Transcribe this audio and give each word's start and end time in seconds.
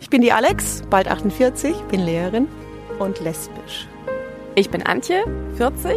Ich 0.00 0.10
bin 0.10 0.22
die 0.22 0.32
Alex, 0.32 0.82
bald 0.88 1.08
48, 1.08 1.74
bin 1.90 2.00
Lehrerin 2.00 2.48
und 2.98 3.20
lesbisch. 3.20 3.88
Ich 4.54 4.70
bin 4.70 4.86
Antje, 4.86 5.24
40, 5.56 5.96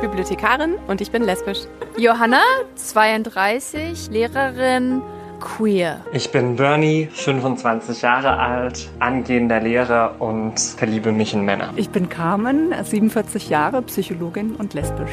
Bibliothekarin 0.00 0.76
und 0.88 1.00
ich 1.00 1.10
bin 1.10 1.22
lesbisch. 1.22 1.60
Johanna, 1.98 2.40
32, 2.76 4.10
Lehrerin, 4.10 5.02
queer. 5.40 6.00
Ich 6.12 6.30
bin 6.30 6.56
Bernie, 6.56 7.08
25 7.12 8.02
Jahre 8.02 8.38
alt, 8.38 8.88
angehender 9.00 9.60
Lehrer 9.60 10.16
und 10.18 10.58
verliebe 10.58 11.12
mich 11.12 11.34
in 11.34 11.42
Männer. 11.42 11.70
Ich 11.76 11.90
bin 11.90 12.08
Carmen, 12.08 12.72
47 12.82 13.50
Jahre, 13.50 13.82
Psychologin 13.82 14.56
und 14.56 14.72
lesbisch. 14.74 15.12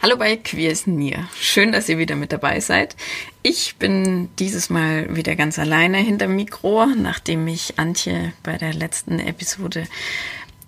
Hallo 0.00 0.16
bei 0.16 0.36
Queer 0.36 0.70
ist 0.70 0.86
Nier. 0.86 1.28
Schön, 1.40 1.72
dass 1.72 1.88
ihr 1.88 1.98
wieder 1.98 2.14
mit 2.14 2.30
dabei 2.30 2.60
seid. 2.60 2.94
Ich 3.42 3.76
bin 3.80 4.28
dieses 4.38 4.70
Mal 4.70 5.16
wieder 5.16 5.34
ganz 5.34 5.58
alleine 5.58 5.98
hinter 5.98 6.28
Mikro, 6.28 6.86
nachdem 6.86 7.44
mich 7.44 7.80
Antje 7.80 8.32
bei 8.44 8.56
der 8.56 8.72
letzten 8.72 9.18
Episode 9.18 9.88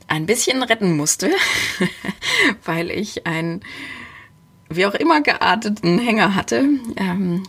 ein 0.08 0.26
bisschen 0.26 0.64
retten 0.64 0.96
musste, 0.96 1.30
weil 2.64 2.90
ich 2.90 3.24
einen, 3.28 3.60
wie 4.68 4.86
auch 4.86 4.94
immer 4.94 5.20
gearteten 5.20 6.00
Hänger 6.00 6.34
hatte. 6.34 6.64
Ähm, 6.96 7.44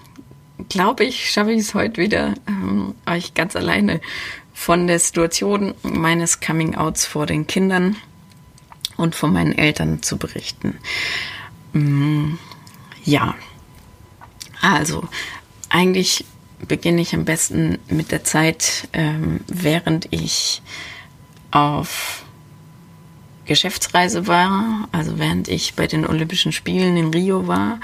Glaube 0.70 1.04
ich, 1.04 1.32
schaffe 1.32 1.52
ich 1.52 1.62
es 1.62 1.74
heute 1.74 2.00
wieder, 2.00 2.36
ähm, 2.48 2.94
euch 3.10 3.34
ganz 3.34 3.56
alleine 3.56 4.02
von 4.54 4.86
der 4.86 5.00
Situation 5.00 5.74
meines 5.82 6.42
Coming-outs 6.42 7.08
vor 7.08 7.26
den 7.26 7.48
Kindern 7.48 7.96
und 8.98 9.16
von 9.16 9.34
meinen 9.34 9.58
Eltern 9.58 10.04
zu 10.04 10.18
berichten. 10.18 10.78
Ja, 13.04 13.36
also 14.62 15.08
eigentlich 15.70 16.26
beginne 16.68 17.02
ich 17.02 17.16
am 17.16 17.26
besten 17.26 17.80
mit 17.90 18.12
der 18.12 18.24
Zeit, 18.24 18.88
ähm, 18.94 19.42
während 19.48 20.12
ich 20.12 20.62
auf 21.52 22.24
Geschäftsreise 23.46 24.28
war, 24.28 24.88
also 24.92 25.18
während 25.18 25.48
ich 25.48 25.74
bei 25.74 25.88
den 25.88 26.06
Olympischen 26.06 26.52
Spielen 26.52 26.96
in 26.96 27.10
Rio 27.10 27.48
war. 27.48 27.80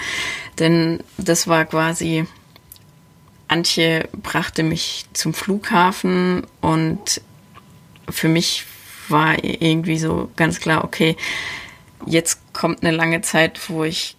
Denn 0.59 1.03
das 1.17 1.47
war 1.47 1.65
quasi, 1.65 2.25
Antje 3.47 4.07
brachte 4.21 4.63
mich 4.63 5.05
zum 5.13 5.33
Flughafen 5.33 6.45
und 6.61 7.21
für 8.09 8.27
mich 8.27 8.65
war 9.09 9.43
irgendwie 9.43 9.97
so 9.97 10.29
ganz 10.35 10.59
klar, 10.59 10.83
okay, 10.83 11.15
jetzt 12.05 12.53
kommt 12.53 12.83
eine 12.83 12.95
lange 12.95 13.21
Zeit, 13.21 13.69
wo 13.69 13.83
ich 13.83 14.15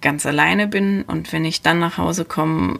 ganz 0.00 0.26
alleine 0.26 0.66
bin 0.66 1.02
und 1.02 1.32
wenn 1.32 1.44
ich 1.44 1.62
dann 1.62 1.80
nach 1.80 1.98
Hause 1.98 2.24
komme, 2.24 2.78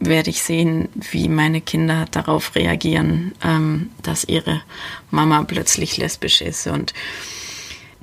werde 0.00 0.30
ich 0.30 0.42
sehen, 0.42 0.88
wie 0.94 1.28
meine 1.28 1.60
Kinder 1.60 2.06
darauf 2.10 2.54
reagieren, 2.54 3.32
ähm, 3.42 3.90
dass 4.02 4.24
ihre 4.24 4.62
Mama 5.10 5.42
plötzlich 5.42 5.96
lesbisch 5.96 6.40
ist. 6.40 6.66
Und 6.68 6.94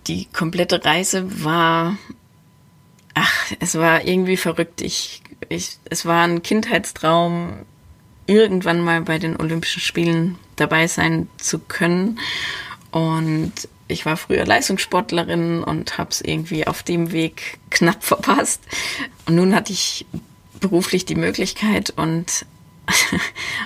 die 0.08 0.26
komplette 0.26 0.84
Reise 0.84 1.44
war, 1.44 1.98
ach, 3.14 3.52
es 3.59 3.76
war 3.76 4.06
irgendwie 4.06 4.38
verrückt. 4.38 4.82
Ich, 4.82 5.22
ich, 5.48 5.78
es 5.90 6.06
war 6.06 6.24
ein 6.24 6.44
Kindheitstraum, 6.44 7.54
irgendwann 8.28 8.82
mal 8.82 9.02
bei 9.02 9.18
den 9.18 9.38
Olympischen 9.38 9.82
Spielen 9.82 10.38
dabei 10.58 10.88
sein 10.88 11.30
zu 11.38 11.59
können. 11.59 12.20
Und 12.92 13.54
ich 13.88 14.05
war 14.05 14.17
früher 14.17 14.45
Leistungssportlerin 14.45 15.64
und 15.64 15.97
habe 15.97 16.09
es 16.09 16.22
irgendwie 16.22 16.67
auf 16.67 16.83
dem 16.83 17.11
Weg 17.11 17.59
knapp 17.69 18.03
verpasst. 18.03 18.61
Und 19.25 19.36
nun 19.36 19.55
hatte 19.55 19.73
ich 19.73 20.05
beruflich 20.59 21.05
die 21.05 21.16
Möglichkeit 21.16 21.91
und, 21.91 22.45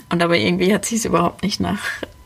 und 0.10 0.22
aber 0.22 0.38
irgendwie 0.38 0.74
hat 0.74 0.86
sich 0.86 1.00
es 1.00 1.06
überhaupt 1.06 1.44
nicht 1.44 1.60
nach 1.60 1.80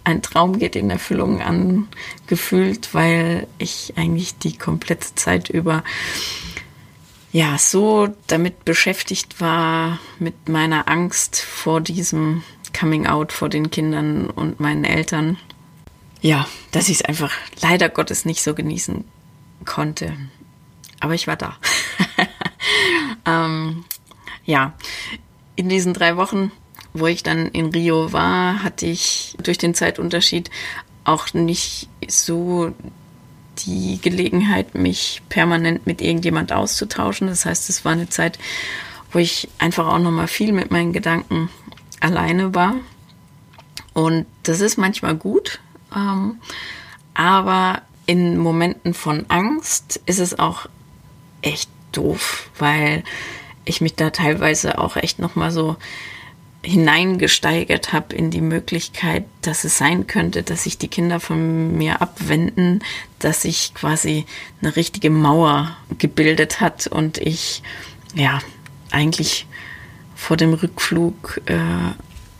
ein 0.05 0.21
Traum 0.21 0.59
geht 0.59 0.75
in 0.75 0.89
Erfüllung 0.89 1.42
angefühlt, 1.42 2.93
weil 2.93 3.48
ich 3.58 3.93
eigentlich 3.95 4.37
die 4.37 4.58
komplette 4.58 5.15
Zeit 5.15 5.49
über 5.49 5.83
ja 7.32 7.58
so 7.58 8.09
damit 8.27 8.65
beschäftigt 8.65 9.39
war 9.39 9.99
mit 10.20 10.49
meiner 10.49 10.87
Angst 10.87 11.42
vor 11.42 11.82
diesem 11.82 12.43
Coming 12.77 13.08
Out 13.08 13.32
vor 13.32 13.49
den 13.49 13.71
Kindern 13.71 14.30
und 14.30 14.59
meinen 14.59 14.83
Eltern. 14.83 15.37
Ja, 16.23 16.48
dass 16.72 16.88
ich 16.88 17.02
es 17.02 17.02
einfach 17.06 17.34
leider 17.61 17.89
Gottes 17.89 18.23
nicht 18.23 18.42
so 18.44 18.56
genießen 18.56 19.04
konnte. 19.66 20.16
Aber 21.02 21.14
ich 21.14 21.28
war 21.28 21.36
da. 21.36 21.58
ähm, 23.26 23.84
ja, 24.45 24.72
in 25.58 25.67
diesen 25.67 25.94
drei 25.94 26.16
Wochen, 26.16 26.54
wo 26.94 27.08
ich 27.08 27.23
dann 27.23 27.48
in 27.48 27.72
Rio 27.72 28.14
war, 28.14 28.64
hatte 28.64 28.86
ich 28.86 29.36
durch 29.44 29.58
den 29.58 29.76
Zeitunterschied 29.76 30.50
auch 31.04 31.33
nicht 31.33 31.89
so 32.08 32.73
die 33.60 34.00
Gelegenheit, 34.02 34.76
mich 34.76 35.22
permanent 35.28 35.86
mit 35.86 36.02
irgendjemand 36.02 36.54
auszutauschen. 36.54 37.28
Das 37.28 37.45
heißt, 37.45 37.70
es 37.70 37.83
war 37.83 37.92
eine 37.92 38.08
Zeit, 38.08 38.39
wo 39.12 39.20
ich 39.20 39.50
einfach 39.60 39.88
auch 39.88 40.00
noch 40.00 40.12
mal 40.12 40.30
viel 40.30 40.54
mit 40.54 40.72
meinen 40.72 40.94
Gedanken 40.94 41.50
alleine 42.00 42.56
war. 42.56 42.76
Und 43.92 44.26
das 44.44 44.62
ist 44.62 44.78
manchmal 44.78 45.16
gut, 45.16 45.60
ähm, 45.95 46.39
aber 47.14 47.81
in 48.05 48.37
Momenten 48.37 48.93
von 48.93 49.26
Angst 49.30 50.02
ist 50.05 50.20
es 50.20 50.37
auch 50.37 50.67
echt 51.42 51.70
doof, 51.92 52.49
weil 52.58 53.04
ich 53.65 53.81
mich 53.81 53.95
da 53.95 54.09
teilweise 54.09 54.77
auch 54.77 54.95
echt 54.98 55.20
noch 55.20 55.36
mal 55.36 55.52
so 55.52 55.77
hineingesteigert 56.64 57.92
habe 57.92 58.15
in 58.15 58.32
die 58.32 58.42
Möglichkeit, 58.42 59.26
dass 59.42 59.65
es 59.65 59.77
sein 59.77 60.08
könnte, 60.08 60.43
dass 60.43 60.64
sich 60.64 60.77
die 60.77 60.87
Kinder 60.87 61.20
von 61.20 61.77
mir 61.77 62.02
abwenden, 62.02 62.80
dass 63.20 63.42
sich 63.42 63.73
quasi 63.73 64.26
eine 64.61 64.76
richtige 64.76 65.09
Mauer 65.09 65.76
gebildet 65.98 66.61
hat 66.61 66.87
und 66.87 67.17
ich 67.17 67.64
ja 68.15 68.39
eigentlich 68.92 69.45
vor 70.15 70.37
dem 70.37 70.53
Rückflug 70.53 71.42
äh, 71.48 71.58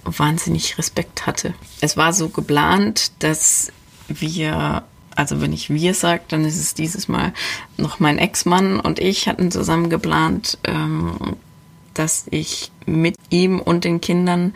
wahnsinnig 0.06 0.78
Respekt 0.78 1.26
hatte. 1.26 1.54
Es 1.82 1.98
war 1.98 2.14
so 2.14 2.30
geplant, 2.30 3.12
dass 3.20 3.72
wir 4.08 4.84
also 5.16 5.42
wenn 5.42 5.54
ich 5.54 5.70
wir 5.70 5.94
sage, 5.94 6.24
dann 6.28 6.46
ist 6.46 6.60
es 6.60 6.74
dieses 6.74 7.08
Mal 7.08 7.34
noch 7.78 8.00
mein 8.00 8.18
Ex-Mann 8.18 8.80
und 8.80 9.00
ich 9.00 9.28
hatten 9.28 9.52
zusammen 9.52 9.90
geplant, 9.90 10.58
ähm, 10.64 11.36
dass 11.94 12.26
ich 12.32 12.72
mit 12.86 13.16
ihm 13.30 13.60
und 13.60 13.84
den 13.84 14.02
Kindern 14.02 14.54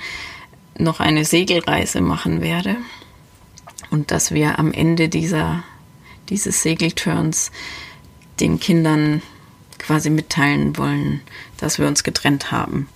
noch 0.77 0.99
eine 0.99 1.25
Segelreise 1.25 2.01
machen 2.01 2.41
werde 2.41 2.77
und 3.89 4.11
dass 4.11 4.31
wir 4.31 4.59
am 4.59 4.73
Ende 4.73 5.09
dieser, 5.09 5.63
dieses 6.29 6.61
Segelturns 6.61 7.51
den 8.39 8.59
Kindern 8.59 9.21
quasi 9.77 10.09
mitteilen 10.09 10.77
wollen, 10.77 11.21
dass 11.57 11.79
wir 11.79 11.87
uns 11.87 12.03
getrennt 12.03 12.51
haben. 12.51 12.89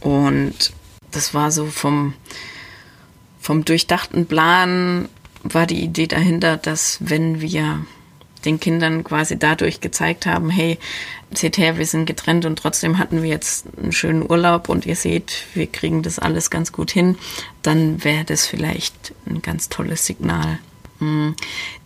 Und 0.00 0.72
das 1.12 1.34
war 1.34 1.50
so 1.50 1.66
vom, 1.66 2.14
vom 3.40 3.64
durchdachten 3.64 4.26
Plan 4.26 5.08
war 5.42 5.66
die 5.66 5.82
Idee 5.82 6.06
dahinter, 6.06 6.56
dass 6.56 6.98
wenn 7.00 7.40
wir 7.40 7.84
den 8.44 8.60
Kindern 8.60 9.04
quasi 9.04 9.38
dadurch 9.38 9.80
gezeigt 9.80 10.26
haben, 10.26 10.50
hey, 10.50 10.78
seht 11.32 11.58
her, 11.58 11.78
wir 11.78 11.86
sind 11.86 12.06
getrennt 12.06 12.44
und 12.44 12.58
trotzdem 12.58 12.98
hatten 12.98 13.22
wir 13.22 13.30
jetzt 13.30 13.66
einen 13.76 13.92
schönen 13.92 14.28
Urlaub 14.28 14.68
und 14.68 14.84
ihr 14.84 14.96
seht, 14.96 15.44
wir 15.54 15.66
kriegen 15.66 16.02
das 16.02 16.18
alles 16.18 16.50
ganz 16.50 16.72
gut 16.72 16.90
hin, 16.90 17.16
dann 17.62 18.04
wäre 18.04 18.24
das 18.24 18.46
vielleicht 18.46 19.14
ein 19.26 19.42
ganz 19.42 19.68
tolles 19.68 20.06
Signal. 20.06 20.58
Hm. 20.98 21.34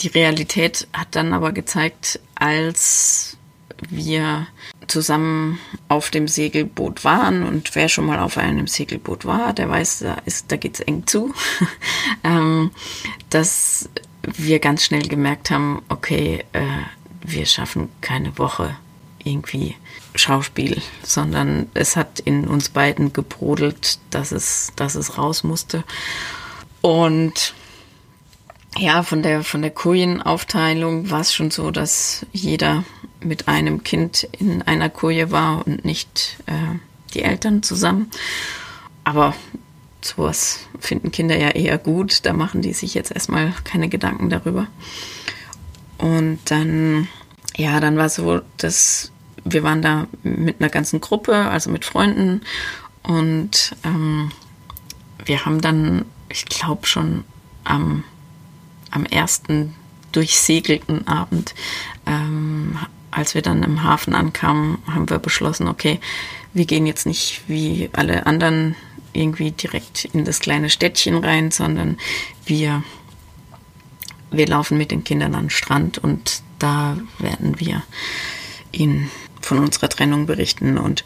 Die 0.01 0.09
Realität 0.09 0.89
hat 0.93 1.09
dann 1.13 1.33
aber 1.33 1.53
gezeigt, 1.53 2.21
als 2.35 3.36
wir 3.91 4.47
zusammen 4.87 5.59
auf 5.89 6.11
dem 6.11 6.29
Segelboot 6.29 7.05
waren 7.05 7.43
und 7.43 7.75
wer 7.75 7.89
schon 7.89 8.07
mal 8.07 8.19
auf 8.19 8.39
einem 8.39 8.67
Segelboot 8.67 9.25
war, 9.25 9.53
der 9.53 9.69
weiß, 9.69 10.01
da 10.01 10.15
ist, 10.25 10.51
da 10.53 10.57
geht's 10.57 10.81
eng 10.81 11.07
zu, 11.07 11.35
ähm, 12.25 12.71
dass 13.31 13.89
wir 14.23 14.59
ganz 14.59 14.85
schnell 14.85 15.07
gemerkt 15.07 15.51
haben, 15.51 15.83
okay, 15.89 16.45
äh, 16.53 16.61
wir 17.23 17.47
schaffen 17.47 17.89
keine 18.01 18.39
Woche 18.39 18.77
irgendwie 19.25 19.75
Schauspiel, 20.15 20.81
sondern 21.03 21.69
es 21.75 21.97
hat 21.97 22.21
in 22.21 22.47
uns 22.47 22.69
beiden 22.69 23.13
gebrodelt, 23.13 23.99
dass 24.11 24.33
es, 24.33 24.73
dass 24.77 24.95
es 24.95 25.19
raus 25.19 25.45
musste. 25.45 25.85
Und 26.81 27.55
ja, 28.79 29.03
von 29.03 29.23
der, 29.23 29.43
von 29.43 29.63
der 29.63 29.71
Kojenaufteilung 29.71 31.11
war 31.11 31.21
es 31.21 31.35
schon 31.35 31.51
so, 31.51 31.71
dass 31.71 32.27
jeder 32.33 32.85
mit 33.21 33.49
einem 33.49 33.83
Kind 33.83 34.29
in 34.39 34.63
einer 34.63 34.91
Koje 34.91 35.31
war 35.31 35.67
und 35.67 35.85
nicht 35.85 36.37
äh, 36.47 36.79
die 37.15 37.23
Eltern 37.23 37.63
zusammen. 37.63 38.11
Aber 39.05 39.35
sowas 40.03 40.61
finden 40.79 41.11
Kinder 41.11 41.37
ja 41.37 41.51
eher 41.51 41.79
gut. 41.79 42.25
Da 42.27 42.33
machen 42.33 42.63
die 42.63 42.73
sich 42.73 42.95
jetzt 42.95 43.11
erstmal 43.11 43.53
keine 43.65 43.89
Gedanken 43.89 44.31
darüber. 44.31 44.67
Und 45.99 46.39
dann, 46.47 47.09
ja, 47.57 47.81
dann 47.81 47.97
war 47.97 48.09
so, 48.09 48.41
dass 48.59 49.13
wir 49.45 49.63
waren 49.63 49.83
da 49.83 50.07
mit 50.23 50.61
einer 50.61 50.71
ganzen 50.71 51.01
Gruppe, 51.01 51.35
also 51.35 51.71
mit 51.71 51.85
Freunden. 51.85 52.43
Und 53.03 53.77
ähm, 53.85 54.31
wir 55.25 55.47
haben 55.47 55.61
dann, 55.61 56.05
ich 56.29 56.47
glaube 56.47 56.87
schon 56.87 57.25
am, 57.65 58.05
am 58.97 59.05
ersten 59.05 59.75
durchsegelten 60.13 61.07
Abend, 61.07 61.55
ähm, 62.07 62.79
als 63.11 63.35
wir 63.35 63.43
dann 63.43 63.63
im 63.63 63.83
Hafen 63.83 64.15
ankamen, 64.15 64.79
haben 64.87 65.09
wir 65.09 65.19
beschlossen, 65.19 65.69
okay, 65.69 66.01
wir 66.55 66.65
gehen 66.65 66.87
jetzt 66.87 67.07
nicht 67.07 67.43
wie 67.47 67.91
alle 67.93 68.27
anderen 68.27 68.75
irgendwie 69.13 69.53
direkt 69.53 70.07
in 70.07 70.25
das 70.25 70.41
kleine 70.41 70.71
Städtchen 70.71 71.17
rein, 71.23 71.51
sondern 71.51 71.99
wir, 72.45 72.83
wir 74.31 74.47
laufen 74.47 74.79
mit 74.79 74.91
den 74.91 75.05
Kindern 75.05 75.35
an 75.35 75.45
den 75.45 75.51
Strand 75.51 75.99
und 75.99 76.43
da 76.59 76.97
werden 77.19 77.61
wir 77.61 77.83
ihnen 78.73 79.11
von 79.41 79.59
unserer 79.59 79.89
Trennung 79.89 80.27
berichten. 80.27 80.79
Und 80.79 81.05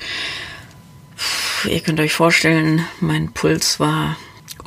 ihr 1.68 1.80
könnt 1.80 2.00
euch 2.00 2.12
vorstellen, 2.12 2.84
mein 3.00 3.32
Puls 3.32 3.80
war 3.80 4.16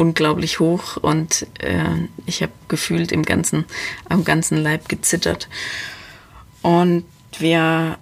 unglaublich 0.03 0.59
hoch 0.59 0.97
und 0.97 1.47
äh, 1.59 1.85
ich 2.25 2.41
habe 2.41 2.51
gefühlt 2.67 3.13
im 3.13 3.23
ganzen, 3.23 3.63
am 4.09 4.25
ganzen 4.25 4.57
Leib 4.57 4.89
gezittert. 4.89 5.47
Und 6.61 7.05
wir 7.39 7.97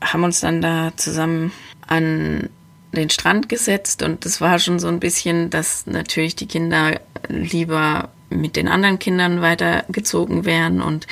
haben 0.00 0.24
uns 0.24 0.40
dann 0.40 0.60
da 0.60 0.92
zusammen 0.96 1.52
an 1.86 2.48
den 2.90 3.10
Strand 3.10 3.48
gesetzt 3.48 4.02
und 4.02 4.24
das 4.24 4.40
war 4.40 4.58
schon 4.58 4.80
so 4.80 4.88
ein 4.88 4.98
bisschen, 4.98 5.50
dass 5.50 5.86
natürlich 5.86 6.34
die 6.34 6.46
Kinder 6.46 7.00
lieber 7.28 8.08
mit 8.30 8.56
den 8.56 8.66
anderen 8.66 8.98
Kindern 8.98 9.40
weitergezogen 9.40 10.44
wären 10.44 10.82
und 10.82 11.06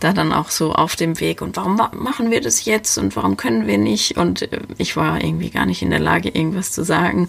da 0.00 0.12
dann 0.12 0.34
auch 0.34 0.50
so 0.50 0.74
auf 0.74 0.96
dem 0.96 1.18
Weg 1.18 1.40
und 1.40 1.56
warum 1.56 1.76
machen 1.76 2.30
wir 2.30 2.42
das 2.42 2.66
jetzt 2.66 2.98
und 2.98 3.16
warum 3.16 3.38
können 3.38 3.66
wir 3.66 3.78
nicht 3.78 4.18
und 4.18 4.42
äh, 4.42 4.60
ich 4.76 4.96
war 4.96 5.22
irgendwie 5.22 5.50
gar 5.50 5.64
nicht 5.64 5.80
in 5.80 5.90
der 5.90 5.98
Lage 5.98 6.28
irgendwas 6.28 6.72
zu 6.72 6.84
sagen. 6.84 7.28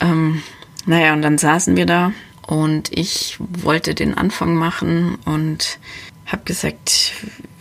Ähm, 0.00 0.42
naja, 0.86 1.12
und 1.12 1.22
dann 1.22 1.38
saßen 1.38 1.76
wir 1.76 1.86
da 1.86 2.12
und 2.46 2.90
ich 2.96 3.36
wollte 3.38 3.94
den 3.94 4.14
Anfang 4.14 4.54
machen 4.54 5.16
und 5.24 5.78
habe 6.26 6.42
gesagt, 6.44 7.12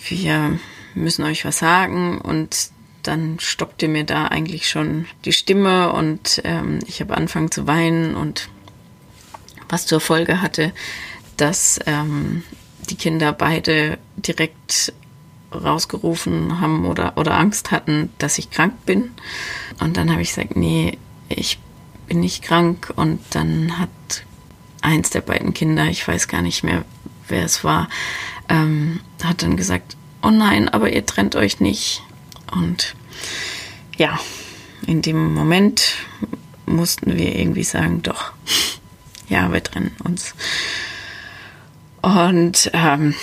wir 0.08 0.60
müssen 0.96 1.24
euch 1.24 1.46
was 1.46 1.60
sagen 1.60 2.20
und 2.20 2.72
dann 3.04 3.40
stockte 3.40 3.88
mir 3.88 4.04
da 4.04 4.28
eigentlich 4.28 4.70
schon 4.70 5.06
die 5.26 5.34
Stimme 5.34 5.92
und 5.94 6.42
ähm, 6.44 6.80
ich 6.88 7.02
habe 7.02 7.18
angefangen 7.18 7.52
zu 7.52 7.68
weinen 7.68 8.16
und 8.16 8.50
was 9.70 9.86
zur 9.86 10.00
Folge 10.00 10.42
hatte, 10.42 10.74
dass 11.38 11.80
ähm, 11.86 12.44
die 12.90 12.96
Kinder 12.96 13.34
beide 13.34 13.98
direkt 14.18 14.94
rausgerufen 15.54 16.62
haben 16.62 16.86
oder, 16.86 17.18
oder 17.18 17.38
Angst 17.38 17.72
hatten, 17.72 18.10
dass 18.18 18.38
ich 18.38 18.52
krank 18.52 18.86
bin. 18.86 19.12
Und 19.80 19.98
dann 19.98 20.12
habe 20.12 20.22
ich 20.22 20.30
gesagt, 20.30 20.56
nee, 20.56 20.98
ich 21.30 21.58
bin 22.12 22.20
nicht 22.20 22.44
krank. 22.44 22.92
Und 22.98 23.22
dann 23.30 23.80
hat 23.80 23.90
eins 24.82 25.12
der 25.12 25.22
beiden 25.22 25.54
Kinder, 25.54 25.86
ich 25.86 26.06
weiß 26.06 26.28
gar 26.28 26.42
nicht 26.42 26.62
mehr, 26.62 26.84
wer 27.30 27.46
es 27.46 27.64
war, 27.64 27.88
ähm, 28.50 29.00
hat 29.24 29.44
dann 29.44 29.56
gesagt, 29.56 29.96
oh 30.22 30.30
nein, 30.30 30.68
aber 30.68 30.92
ihr 30.92 31.06
trennt 31.06 31.38
euch 31.38 31.62
nicht. 31.62 32.04
Und 32.52 32.96
ja, 33.96 34.20
in 34.86 35.02
dem 35.02 35.34
Moment 35.34 35.94
mussten 36.66 37.16
wir 37.16 37.34
irgendwie 37.34 37.64
sagen, 37.64 38.02
doch, 38.02 38.34
ja, 39.30 39.50
wir 39.54 39.64
trennen 39.64 39.96
uns. 40.04 40.36
Und 42.02 42.72
ähm, 42.74 43.16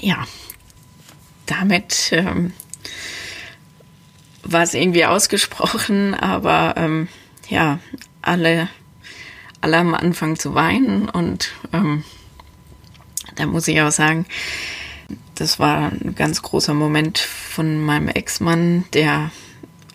ja, 0.00 0.26
damit 1.46 2.08
ähm, 2.10 2.52
war 4.52 4.62
es 4.62 4.74
irgendwie 4.74 5.04
ausgesprochen, 5.04 6.14
aber 6.14 6.74
ähm, 6.76 7.08
ja, 7.48 7.78
alle, 8.22 8.68
alle 9.60 9.78
haben 9.78 9.94
angefangen 9.94 10.36
zu 10.36 10.54
weinen 10.54 11.08
und 11.08 11.52
ähm, 11.72 12.04
da 13.36 13.46
muss 13.46 13.68
ich 13.68 13.80
auch 13.80 13.90
sagen, 13.90 14.26
das 15.34 15.58
war 15.58 15.92
ein 15.92 16.14
ganz 16.16 16.42
großer 16.42 16.74
Moment 16.74 17.18
von 17.18 17.84
meinem 17.84 18.08
Ex-Mann, 18.08 18.84
der 18.92 19.30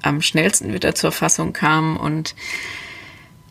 am 0.02 0.22
schnellsten 0.22 0.74
wieder 0.74 0.96
zur 0.96 1.12
Fassung 1.12 1.54
kam 1.54 1.98
und 1.98 2.36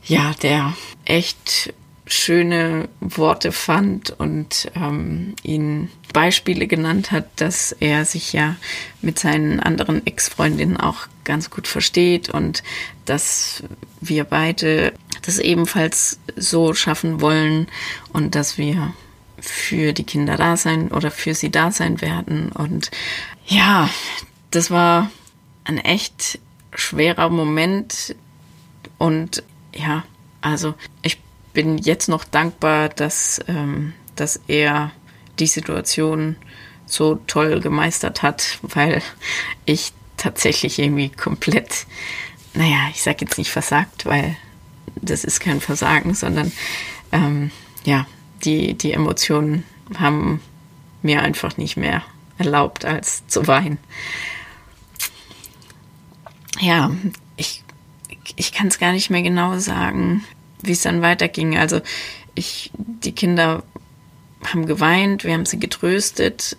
ja, 0.04 0.32
der 0.42 0.74
echt 1.04 1.74
schöne 2.06 2.88
Worte 3.00 3.52
fand 3.52 4.10
und 4.10 4.70
ähm, 4.74 5.34
ihn 5.42 5.88
Beispiele 6.12 6.66
genannt 6.66 7.12
hat, 7.12 7.26
dass 7.36 7.72
er 7.72 8.04
sich 8.04 8.32
ja 8.32 8.56
mit 9.00 9.18
seinen 9.18 9.60
anderen 9.60 10.04
Ex-Freundinnen 10.06 10.76
auch 10.76 11.06
ganz 11.24 11.50
gut 11.50 11.68
versteht 11.68 12.28
und 12.28 12.62
dass 13.04 13.62
wir 14.00 14.24
beide 14.24 14.92
das 15.22 15.38
ebenfalls 15.38 16.18
so 16.36 16.74
schaffen 16.74 17.20
wollen 17.20 17.68
und 18.12 18.34
dass 18.34 18.58
wir 18.58 18.92
für 19.38 19.92
die 19.92 20.04
Kinder 20.04 20.36
da 20.36 20.56
sein 20.56 20.90
oder 20.90 21.10
für 21.10 21.34
sie 21.34 21.50
da 21.50 21.70
sein 21.70 22.00
werden. 22.00 22.50
Und 22.52 22.90
ja, 23.46 23.88
das 24.50 24.70
war 24.70 25.10
ein 25.64 25.78
echt 25.78 26.40
schwerer 26.74 27.28
Moment. 27.28 28.14
Und 28.98 29.42
ja, 29.74 30.04
also 30.40 30.74
ich 31.02 31.18
bin 31.52 31.78
jetzt 31.78 32.08
noch 32.08 32.24
dankbar, 32.24 32.88
dass, 32.88 33.40
ähm, 33.48 33.92
dass 34.16 34.40
er 34.48 34.92
die 35.38 35.46
Situation 35.46 36.36
so 36.86 37.16
toll 37.26 37.60
gemeistert 37.60 38.22
hat, 38.22 38.58
weil 38.62 39.02
ich 39.64 39.92
tatsächlich 40.16 40.78
irgendwie 40.78 41.08
komplett, 41.08 41.86
naja, 42.54 42.88
ich 42.90 43.02
sage 43.02 43.18
jetzt 43.22 43.38
nicht 43.38 43.50
versagt, 43.50 44.06
weil 44.06 44.36
das 45.00 45.24
ist 45.24 45.40
kein 45.40 45.60
Versagen, 45.60 46.14
sondern 46.14 46.52
ähm, 47.12 47.50
ja, 47.84 48.06
die, 48.44 48.74
die 48.74 48.92
Emotionen 48.92 49.64
haben 49.98 50.40
mir 51.02 51.22
einfach 51.22 51.56
nicht 51.56 51.76
mehr 51.76 52.02
erlaubt, 52.38 52.84
als 52.84 53.26
zu 53.26 53.46
weinen. 53.46 53.78
Ja, 56.60 56.90
ich, 57.36 57.64
ich 58.36 58.52
kann 58.52 58.68
es 58.68 58.78
gar 58.78 58.92
nicht 58.92 59.10
mehr 59.10 59.22
genau 59.22 59.58
sagen, 59.58 60.24
wie 60.62 60.72
es 60.72 60.82
dann 60.82 61.02
weiterging. 61.02 61.58
Also 61.58 61.80
ich, 62.34 62.70
die 62.74 63.12
Kinder 63.12 63.62
haben 64.46 64.66
geweint, 64.66 65.24
wir 65.24 65.34
haben 65.34 65.46
sie 65.46 65.60
getröstet 65.60 66.56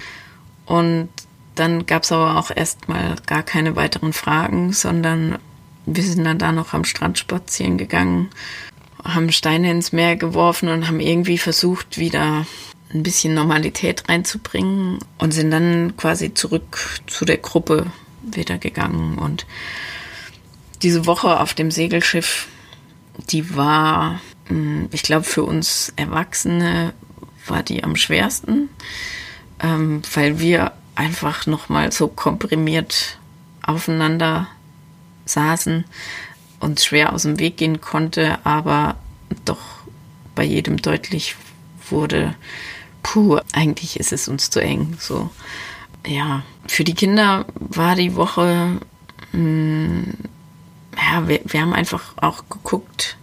und 0.65 1.09
dann 1.55 1.85
gab 1.85 2.03
es 2.03 2.11
aber 2.11 2.37
auch 2.37 2.51
erstmal 2.55 3.15
gar 3.25 3.43
keine 3.43 3.75
weiteren 3.75 4.13
Fragen, 4.13 4.73
sondern 4.73 5.37
wir 5.85 6.03
sind 6.03 6.23
dann 6.23 6.39
da 6.39 6.51
noch 6.51 6.73
am 6.73 6.85
Strand 6.85 7.19
spazieren 7.19 7.77
gegangen 7.77 8.29
haben 9.03 9.31
Steine 9.31 9.71
ins 9.71 9.91
Meer 9.91 10.15
geworfen 10.15 10.69
und 10.69 10.87
haben 10.87 10.99
irgendwie 10.99 11.37
versucht, 11.37 11.97
wieder 11.97 12.45
ein 12.93 13.03
bisschen 13.03 13.33
Normalität 13.33 14.07
reinzubringen 14.07 14.99
und 15.17 15.33
sind 15.33 15.51
dann 15.51 15.97
quasi 15.97 16.33
zurück 16.33 16.99
zu 17.07 17.25
der 17.25 17.37
Gruppe 17.37 17.87
wieder 18.21 18.57
gegangen. 18.57 19.17
Und 19.17 19.45
diese 20.81 21.05
Woche 21.05 21.39
auf 21.39 21.53
dem 21.53 21.71
Segelschiff, 21.71 22.47
die 23.29 23.55
war, 23.55 24.19
hm, 24.47 24.89
ich 24.91 25.03
glaube, 25.03 25.23
für 25.23 25.43
uns 25.43 25.93
Erwachsene 25.95 26.93
war 27.47 27.63
die 27.63 27.83
am 27.83 27.95
schwersten, 27.95 28.69
ähm, 29.59 30.01
weil 30.13 30.39
wir 30.39 30.73
einfach 30.95 31.45
nochmal 31.45 31.91
so 31.91 32.07
komprimiert 32.07 33.17
aufeinander 33.61 34.47
saßen 35.25 35.85
uns 36.63 36.85
schwer 36.85 37.13
aus 37.13 37.23
dem 37.23 37.39
Weg 37.39 37.57
gehen 37.57 37.81
konnte, 37.81 38.43
aber 38.45 38.95
doch 39.45 39.59
bei 40.33 40.43
jedem 40.43 40.77
deutlich 40.77 41.35
wurde, 41.89 42.35
puh, 43.03 43.39
eigentlich 43.51 43.99
ist 43.99 44.13
es 44.13 44.27
uns 44.27 44.49
zu 44.49 44.61
eng. 44.61 44.95
So, 44.99 45.29
ja, 46.07 46.43
für 46.65 46.83
die 46.83 46.95
Kinder 46.95 47.45
war 47.59 47.95
die 47.95 48.15
Woche, 48.15 48.79
mh, 49.33 49.37
hm, 49.37 50.13
ja, 50.97 51.27
wir, 51.27 51.41
wir 51.45 51.61
haben 51.61 51.73
einfach 51.73 52.13
auch 52.17 52.43
geguckt, 52.49 53.17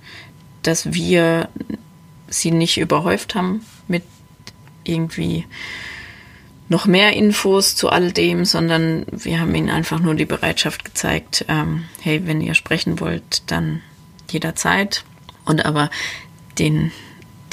dass 0.63 0.93
wir 0.93 1.49
sie 2.29 2.51
nicht 2.51 2.79
überhäuft 2.79 3.35
haben 3.35 3.65
mit 3.89 4.05
irgendwie 4.85 5.47
noch 6.69 6.87
mehr 6.87 7.15
Infos 7.15 7.75
zu 7.75 7.91
all 7.91 8.13
dem, 8.13 8.45
sondern 8.45 9.05
wir 9.11 9.41
haben 9.41 9.55
ihnen 9.55 9.71
einfach 9.71 9.99
nur 9.99 10.15
die 10.15 10.25
Bereitschaft 10.25 10.85
gezeigt, 10.85 11.45
ähm, 11.49 11.85
hey, 12.01 12.27
wenn 12.27 12.41
ihr 12.41 12.55
sprechen 12.55 13.01
wollt, 13.01 13.43
dann 13.51 13.83
jederzeit. 14.31 15.05
Und 15.45 15.67
aber 15.67 15.91
den, 16.61 16.93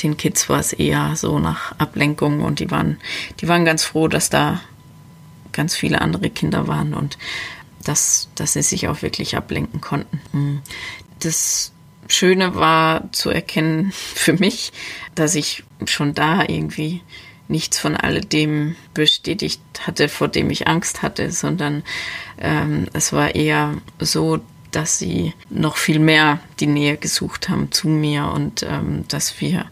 den 0.04 0.18
Kids 0.18 0.50
war 0.50 0.60
es 0.60 0.72
eher 0.72 1.16
so 1.16 1.40
nach 1.40 1.72
Ablenkung 1.80 2.44
und 2.44 2.60
die 2.60 2.70
waren, 2.70 2.98
die 3.42 3.48
waren 3.48 3.66
ganz 3.66 3.84
froh, 3.84 4.08
dass 4.08 4.30
da 4.30 4.62
ganz 5.52 5.76
viele 5.76 6.02
andere 6.02 6.30
Kinder 6.30 6.68
waren 6.68 6.94
und 6.94 7.18
dass, 7.84 8.30
dass 8.36 8.54
sie 8.54 8.62
sich 8.62 8.88
auch 8.88 9.02
wirklich 9.02 9.36
ablenken 9.36 9.82
konnten. 9.82 10.22
Mhm. 10.32 10.62
Das 11.20 11.72
Schöne 12.08 12.56
war 12.56 13.12
zu 13.12 13.30
erkennen 13.30 13.92
für 13.94 14.34
mich, 14.34 14.72
dass 15.16 15.36
ich 15.36 15.64
schon 15.86 16.14
da 16.14 16.42
irgendwie 16.42 17.02
nichts 17.50 17.80
von 17.80 17.96
alledem 17.96 18.76
bestätigt 18.94 19.62
hatte, 19.82 20.10
vor 20.10 20.28
dem 20.28 20.50
ich 20.50 20.68
Angst 20.68 21.02
hatte, 21.02 21.32
sondern 21.32 21.84
ähm, 22.40 22.88
es 22.94 23.14
war 23.14 23.36
eher 23.36 23.76
so, 24.00 24.42
dass 24.72 25.00
sie 25.00 25.34
noch 25.50 25.78
viel 25.78 26.00
mehr 26.00 26.40
die 26.60 26.68
Nähe 26.68 26.98
gesucht 26.98 27.48
haben 27.48 27.72
zu 27.72 27.88
mir 27.88 28.28
und 28.28 28.64
ähm, 28.64 29.06
dass 29.08 29.40
wir 29.40 29.66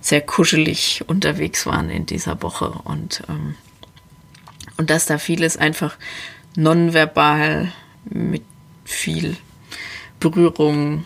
sehr 0.00 0.20
kuschelig 0.20 1.04
unterwegs 1.06 1.64
waren 1.66 1.88
in 1.88 2.04
dieser 2.04 2.42
Woche 2.42 2.70
und, 2.84 3.22
ähm, 3.28 3.54
und 4.76 4.90
dass 4.90 5.06
da 5.06 5.16
vieles 5.16 5.56
einfach 5.56 5.96
nonverbal 6.56 7.72
mit 8.04 8.42
viel 8.84 9.36
Berührung 10.20 11.04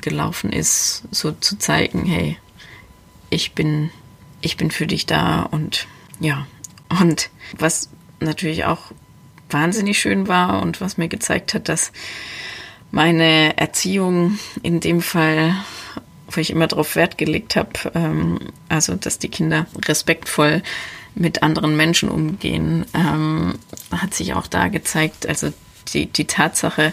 gelaufen 0.00 0.52
ist, 0.52 1.04
so 1.10 1.32
zu 1.32 1.58
zeigen, 1.58 2.04
hey, 2.04 2.38
ich 3.30 3.52
bin, 3.52 3.90
ich 4.40 4.56
bin 4.56 4.70
für 4.70 4.86
dich 4.86 5.06
da 5.06 5.42
und 5.42 5.86
ja. 6.20 6.46
Und 7.00 7.30
was 7.58 7.90
natürlich 8.20 8.64
auch 8.64 8.92
wahnsinnig 9.50 9.98
schön 9.98 10.28
war 10.28 10.62
und 10.62 10.80
was 10.80 10.96
mir 10.96 11.08
gezeigt 11.08 11.54
hat, 11.54 11.68
dass 11.68 11.92
meine 12.90 13.56
Erziehung 13.58 14.38
in 14.62 14.80
dem 14.80 15.02
Fall, 15.02 15.54
wo 16.30 16.40
ich 16.40 16.50
immer 16.50 16.66
darauf 16.66 16.96
Wert 16.96 17.18
gelegt 17.18 17.56
habe, 17.56 17.70
ähm, 17.94 18.38
also 18.68 18.94
dass 18.94 19.18
die 19.18 19.28
Kinder 19.28 19.66
respektvoll 19.86 20.62
mit 21.16 21.42
anderen 21.42 21.76
Menschen 21.76 22.08
umgehen, 22.08 22.84
ähm, 22.94 23.58
hat 23.90 24.14
sich 24.14 24.34
auch 24.34 24.46
da 24.46 24.68
gezeigt. 24.68 25.26
Also 25.26 25.52
die, 25.92 26.06
die 26.06 26.26
Tatsache, 26.26 26.92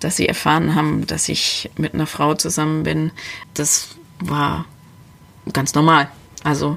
dass 0.00 0.16
sie 0.16 0.28
erfahren 0.28 0.74
haben, 0.74 1.06
dass 1.06 1.28
ich 1.28 1.70
mit 1.76 1.94
einer 1.94 2.06
Frau 2.06 2.34
zusammen 2.34 2.82
bin, 2.82 3.10
das 3.54 3.96
war 4.20 4.66
ganz 5.52 5.74
normal. 5.74 6.08
Also 6.42 6.76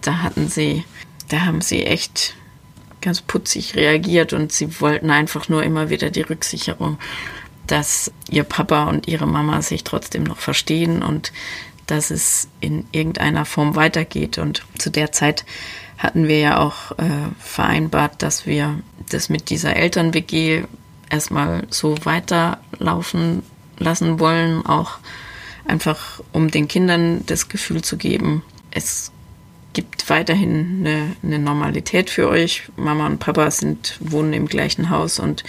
da 0.00 0.22
hatten 0.22 0.48
sie, 0.48 0.84
da 1.28 1.42
haben 1.42 1.60
sie 1.60 1.84
echt 1.84 2.34
ganz 3.02 3.20
putzig 3.20 3.76
reagiert 3.76 4.32
und 4.32 4.50
sie 4.50 4.80
wollten 4.80 5.10
einfach 5.10 5.48
nur 5.48 5.62
immer 5.62 5.90
wieder 5.90 6.10
die 6.10 6.22
Rücksicherung, 6.22 6.98
dass 7.66 8.10
ihr 8.30 8.44
Papa 8.44 8.84
und 8.84 9.08
ihre 9.08 9.26
Mama 9.26 9.60
sich 9.60 9.84
trotzdem 9.84 10.24
noch 10.24 10.38
verstehen 10.38 11.02
und 11.02 11.32
dass 11.86 12.10
es 12.10 12.48
in 12.60 12.86
irgendeiner 12.92 13.44
Form 13.44 13.76
weitergeht. 13.76 14.38
Und 14.38 14.64
zu 14.78 14.90
der 14.90 15.12
Zeit 15.12 15.44
hatten 15.98 16.28
wir 16.28 16.38
ja 16.38 16.58
auch 16.60 16.92
äh, 16.92 17.28
vereinbart, 17.38 18.22
dass 18.22 18.46
wir 18.46 18.78
das 19.10 19.28
mit 19.28 19.50
dieser 19.50 19.76
Eltern-WG 19.76 20.64
erstmal 21.10 21.66
so 21.70 21.96
weiterlaufen 22.04 23.42
lassen 23.78 24.20
wollen, 24.20 24.64
auch 24.64 24.98
einfach 25.66 26.20
um 26.32 26.50
den 26.50 26.68
Kindern 26.68 27.24
das 27.26 27.48
Gefühl 27.48 27.82
zu 27.82 27.96
geben, 27.96 28.42
es 28.70 29.12
gibt 29.72 30.08
weiterhin 30.08 30.80
eine, 30.80 31.16
eine 31.22 31.38
Normalität 31.38 32.10
für 32.10 32.28
euch. 32.28 32.68
Mama 32.76 33.06
und 33.06 33.18
Papa 33.18 33.50
sind, 33.50 33.96
wohnen 34.00 34.32
im 34.32 34.46
gleichen 34.46 34.90
Haus 34.90 35.18
und 35.18 35.44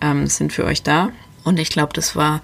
ähm, 0.00 0.26
sind 0.26 0.52
für 0.52 0.64
euch 0.64 0.82
da. 0.82 1.10
Und 1.42 1.58
ich 1.58 1.70
glaube, 1.70 1.92
das 1.92 2.14
war 2.14 2.42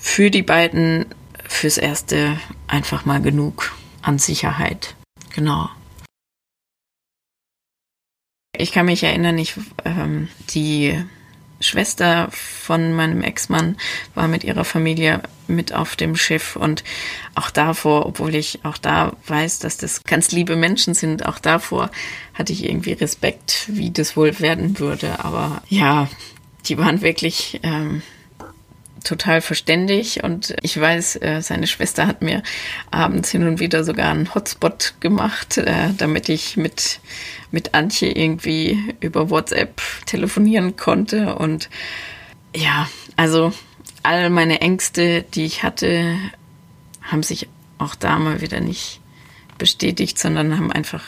für 0.00 0.30
die 0.30 0.42
beiden 0.42 1.06
fürs 1.46 1.78
Erste 1.78 2.38
einfach 2.66 3.04
mal 3.04 3.20
genug 3.20 3.72
an 4.00 4.18
Sicherheit. 4.18 4.96
Genau. 5.34 5.68
Ich 8.54 8.72
kann 8.72 8.84
mich 8.84 9.02
erinnern, 9.02 9.38
ich, 9.38 9.54
ähm, 9.86 10.28
die 10.50 11.02
Schwester 11.60 12.28
von 12.32 12.92
meinem 12.92 13.22
Ex-Mann 13.22 13.78
war 14.14 14.28
mit 14.28 14.44
ihrer 14.44 14.64
Familie 14.64 15.22
mit 15.48 15.72
auf 15.72 15.96
dem 15.96 16.16
Schiff 16.16 16.56
und 16.56 16.84
auch 17.34 17.50
davor, 17.50 18.04
obwohl 18.04 18.34
ich 18.34 18.60
auch 18.64 18.76
da 18.76 19.16
weiß, 19.26 19.60
dass 19.60 19.78
das 19.78 20.04
ganz 20.04 20.32
liebe 20.32 20.56
Menschen 20.56 20.92
sind, 20.92 21.24
auch 21.24 21.38
davor 21.38 21.90
hatte 22.34 22.52
ich 22.52 22.64
irgendwie 22.64 22.92
Respekt, 22.92 23.64
wie 23.68 23.90
das 23.90 24.18
wohl 24.18 24.38
werden 24.40 24.78
würde. 24.78 25.24
Aber 25.24 25.62
ja, 25.68 26.10
die 26.66 26.76
waren 26.76 27.00
wirklich 27.00 27.58
ähm, 27.62 28.02
total 29.02 29.40
verständig 29.40 30.22
und 30.22 30.54
ich 30.62 30.78
weiß, 30.78 31.16
äh, 31.16 31.40
seine 31.42 31.66
Schwester 31.66 32.06
hat 32.06 32.22
mir 32.22 32.42
abends 32.90 33.30
hin 33.30 33.46
und 33.46 33.60
wieder 33.60 33.84
sogar 33.84 34.10
einen 34.10 34.34
Hotspot 34.34 34.94
gemacht, 35.00 35.58
äh, 35.58 35.90
damit 35.96 36.28
ich 36.28 36.56
mit, 36.56 37.00
mit 37.50 37.74
Antje 37.74 38.10
irgendwie 38.10 38.94
über 39.00 39.30
WhatsApp 39.30 39.80
telefonieren 40.06 40.76
konnte. 40.76 41.34
Und 41.36 41.70
ja, 42.54 42.88
also 43.16 43.52
all 44.02 44.30
meine 44.30 44.60
Ängste, 44.60 45.22
die 45.22 45.44
ich 45.44 45.62
hatte, 45.62 46.16
haben 47.02 47.22
sich 47.22 47.48
auch 47.78 47.94
da 47.94 48.18
mal 48.18 48.40
wieder 48.40 48.60
nicht 48.60 49.00
bestätigt, 49.58 50.18
sondern 50.18 50.56
haben 50.56 50.72
einfach 50.72 51.04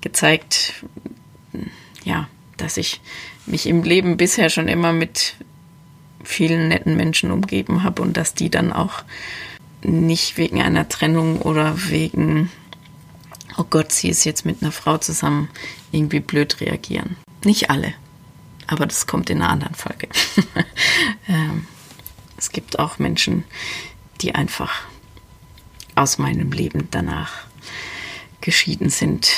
gezeigt, 0.00 0.84
ja, 2.04 2.28
dass 2.56 2.76
ich 2.76 3.00
mich 3.46 3.66
im 3.66 3.82
Leben 3.82 4.16
bisher 4.16 4.50
schon 4.50 4.68
immer 4.68 4.92
mit 4.92 5.34
vielen 6.24 6.68
netten 6.68 6.96
Menschen 6.96 7.30
umgeben 7.30 7.82
habe 7.82 8.02
und 8.02 8.16
dass 8.16 8.34
die 8.34 8.50
dann 8.50 8.72
auch 8.72 9.04
nicht 9.82 10.36
wegen 10.36 10.62
einer 10.62 10.88
Trennung 10.88 11.40
oder 11.40 11.88
wegen, 11.88 12.50
oh 13.56 13.64
Gott, 13.68 13.92
sie 13.92 14.08
ist 14.08 14.24
jetzt 14.24 14.44
mit 14.44 14.62
einer 14.62 14.72
Frau 14.72 14.98
zusammen, 14.98 15.48
irgendwie 15.90 16.20
blöd 16.20 16.60
reagieren. 16.60 17.16
Nicht 17.44 17.70
alle, 17.70 17.94
aber 18.66 18.86
das 18.86 19.06
kommt 19.06 19.30
in 19.30 19.42
einer 19.42 19.50
anderen 19.50 19.74
Folge. 19.74 20.08
ähm, 21.28 21.66
es 22.36 22.50
gibt 22.50 22.78
auch 22.78 22.98
Menschen, 22.98 23.44
die 24.20 24.34
einfach 24.34 24.82
aus 25.94 26.18
meinem 26.18 26.52
Leben 26.52 26.88
danach 26.90 27.32
geschieden 28.40 28.90
sind, 28.90 29.30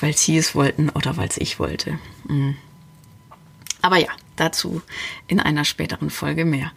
weil 0.00 0.16
sie 0.16 0.38
es 0.38 0.54
wollten 0.54 0.88
oder 0.90 1.16
weil 1.16 1.28
es 1.28 1.36
ich 1.36 1.58
wollte. 1.58 1.98
Mhm. 2.28 2.56
Aber 3.82 3.98
ja, 3.98 4.08
dazu 4.38 4.82
in 5.26 5.40
einer 5.40 5.64
späteren 5.64 6.10
Folge 6.10 6.44
mehr. 6.44 6.72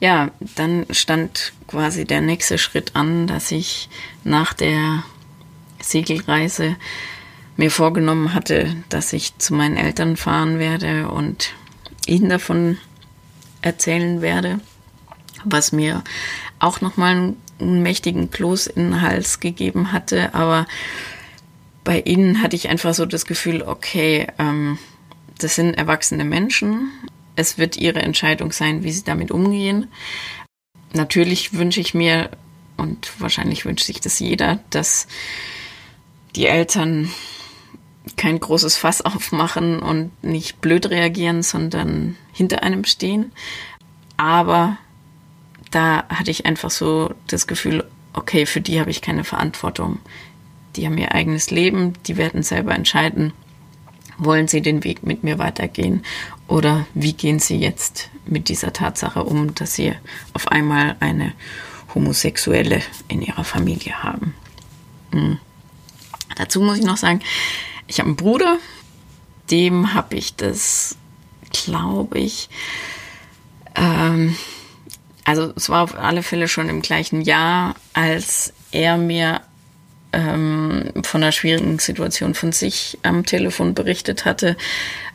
Ja, 0.00 0.30
dann 0.54 0.86
stand 0.90 1.52
quasi 1.66 2.04
der 2.04 2.20
nächste 2.20 2.58
Schritt 2.58 2.94
an, 2.94 3.26
dass 3.26 3.50
ich 3.50 3.88
nach 4.24 4.52
der 4.52 5.02
Segelreise 5.80 6.76
mir 7.56 7.70
vorgenommen 7.70 8.34
hatte, 8.34 8.76
dass 8.88 9.12
ich 9.12 9.38
zu 9.38 9.54
meinen 9.54 9.76
Eltern 9.76 10.16
fahren 10.16 10.58
werde 10.58 11.08
und 11.08 11.54
ihnen 12.06 12.28
davon 12.28 12.78
erzählen 13.62 14.20
werde, 14.20 14.60
was 15.44 15.72
mir 15.72 16.04
auch 16.58 16.80
nochmal 16.80 17.34
einen, 17.58 17.82
mächtigen 17.82 18.30
Kloß 18.30 18.66
in 18.66 18.90
den 18.90 19.00
Hals 19.00 19.40
gegeben 19.40 19.92
hatte. 19.92 20.34
Aber 20.34 20.66
bei 21.84 22.00
ihnen 22.00 22.42
hatte 22.42 22.54
ich 22.54 22.68
einfach 22.68 22.92
so 22.92 23.06
das 23.06 23.24
Gefühl, 23.24 23.62
okay, 23.62 24.26
ähm, 24.38 24.78
das 25.38 25.54
sind 25.54 25.74
erwachsene 25.74 26.24
Menschen. 26.24 26.90
Es 27.34 27.58
wird 27.58 27.76
ihre 27.76 28.00
Entscheidung 28.00 28.52
sein, 28.52 28.82
wie 28.82 28.92
sie 28.92 29.04
damit 29.04 29.30
umgehen. 29.30 29.88
Natürlich 30.92 31.52
wünsche 31.54 31.80
ich 31.80 31.94
mir, 31.94 32.30
und 32.76 33.12
wahrscheinlich 33.18 33.64
wünscht 33.64 33.84
sich 33.84 34.00
das 34.00 34.18
jeder, 34.18 34.60
dass 34.70 35.06
die 36.34 36.46
Eltern 36.46 37.10
kein 38.16 38.38
großes 38.38 38.76
Fass 38.76 39.00
aufmachen 39.02 39.80
und 39.80 40.10
nicht 40.22 40.60
blöd 40.60 40.88
reagieren, 40.90 41.42
sondern 41.42 42.16
hinter 42.32 42.62
einem 42.62 42.84
stehen. 42.84 43.32
Aber 44.16 44.78
da 45.70 46.04
hatte 46.08 46.30
ich 46.30 46.46
einfach 46.46 46.70
so 46.70 47.12
das 47.26 47.46
Gefühl, 47.46 47.84
okay, 48.12 48.46
für 48.46 48.60
die 48.60 48.80
habe 48.80 48.90
ich 48.90 49.02
keine 49.02 49.24
Verantwortung. 49.24 49.98
Die 50.76 50.86
haben 50.86 50.96
ihr 50.98 51.12
eigenes 51.12 51.50
Leben, 51.50 51.94
die 52.06 52.16
werden 52.16 52.42
selber 52.42 52.74
entscheiden, 52.74 53.32
wollen 54.18 54.48
Sie 54.48 54.62
den 54.62 54.84
Weg 54.84 55.02
mit 55.02 55.22
mir 55.22 55.38
weitergehen 55.38 56.02
oder 56.48 56.86
wie 56.94 57.12
gehen 57.12 57.38
Sie 57.38 57.56
jetzt 57.56 58.08
mit 58.24 58.48
dieser 58.48 58.72
Tatsache 58.72 59.24
um, 59.24 59.54
dass 59.54 59.74
Sie 59.74 59.92
auf 60.32 60.48
einmal 60.48 60.96
eine 61.00 61.32
Homosexuelle 61.94 62.82
in 63.08 63.22
Ihrer 63.22 63.44
Familie 63.44 64.02
haben? 64.02 64.34
Mhm. 65.12 65.38
Dazu 66.36 66.60
muss 66.60 66.78
ich 66.78 66.84
noch 66.84 66.96
sagen, 66.96 67.20
ich 67.86 67.98
habe 67.98 68.08
einen 68.08 68.16
Bruder, 68.16 68.58
dem 69.50 69.94
habe 69.94 70.16
ich 70.16 70.36
das, 70.36 70.96
glaube 71.50 72.18
ich, 72.18 72.48
ähm, 73.74 74.36
also 75.24 75.52
es 75.56 75.68
war 75.68 75.82
auf 75.82 75.96
alle 75.96 76.22
Fälle 76.22 76.46
schon 76.46 76.68
im 76.68 76.82
gleichen 76.82 77.20
Jahr, 77.20 77.74
als 77.94 78.52
er 78.70 78.96
mir 78.96 79.40
ähm, 80.16 80.92
von 81.04 81.22
einer 81.22 81.32
schwierigen 81.32 81.78
Situation 81.78 82.34
von 82.34 82.52
sich 82.52 82.98
am 83.02 83.26
Telefon 83.26 83.74
berichtet 83.74 84.24
hatte, 84.24 84.56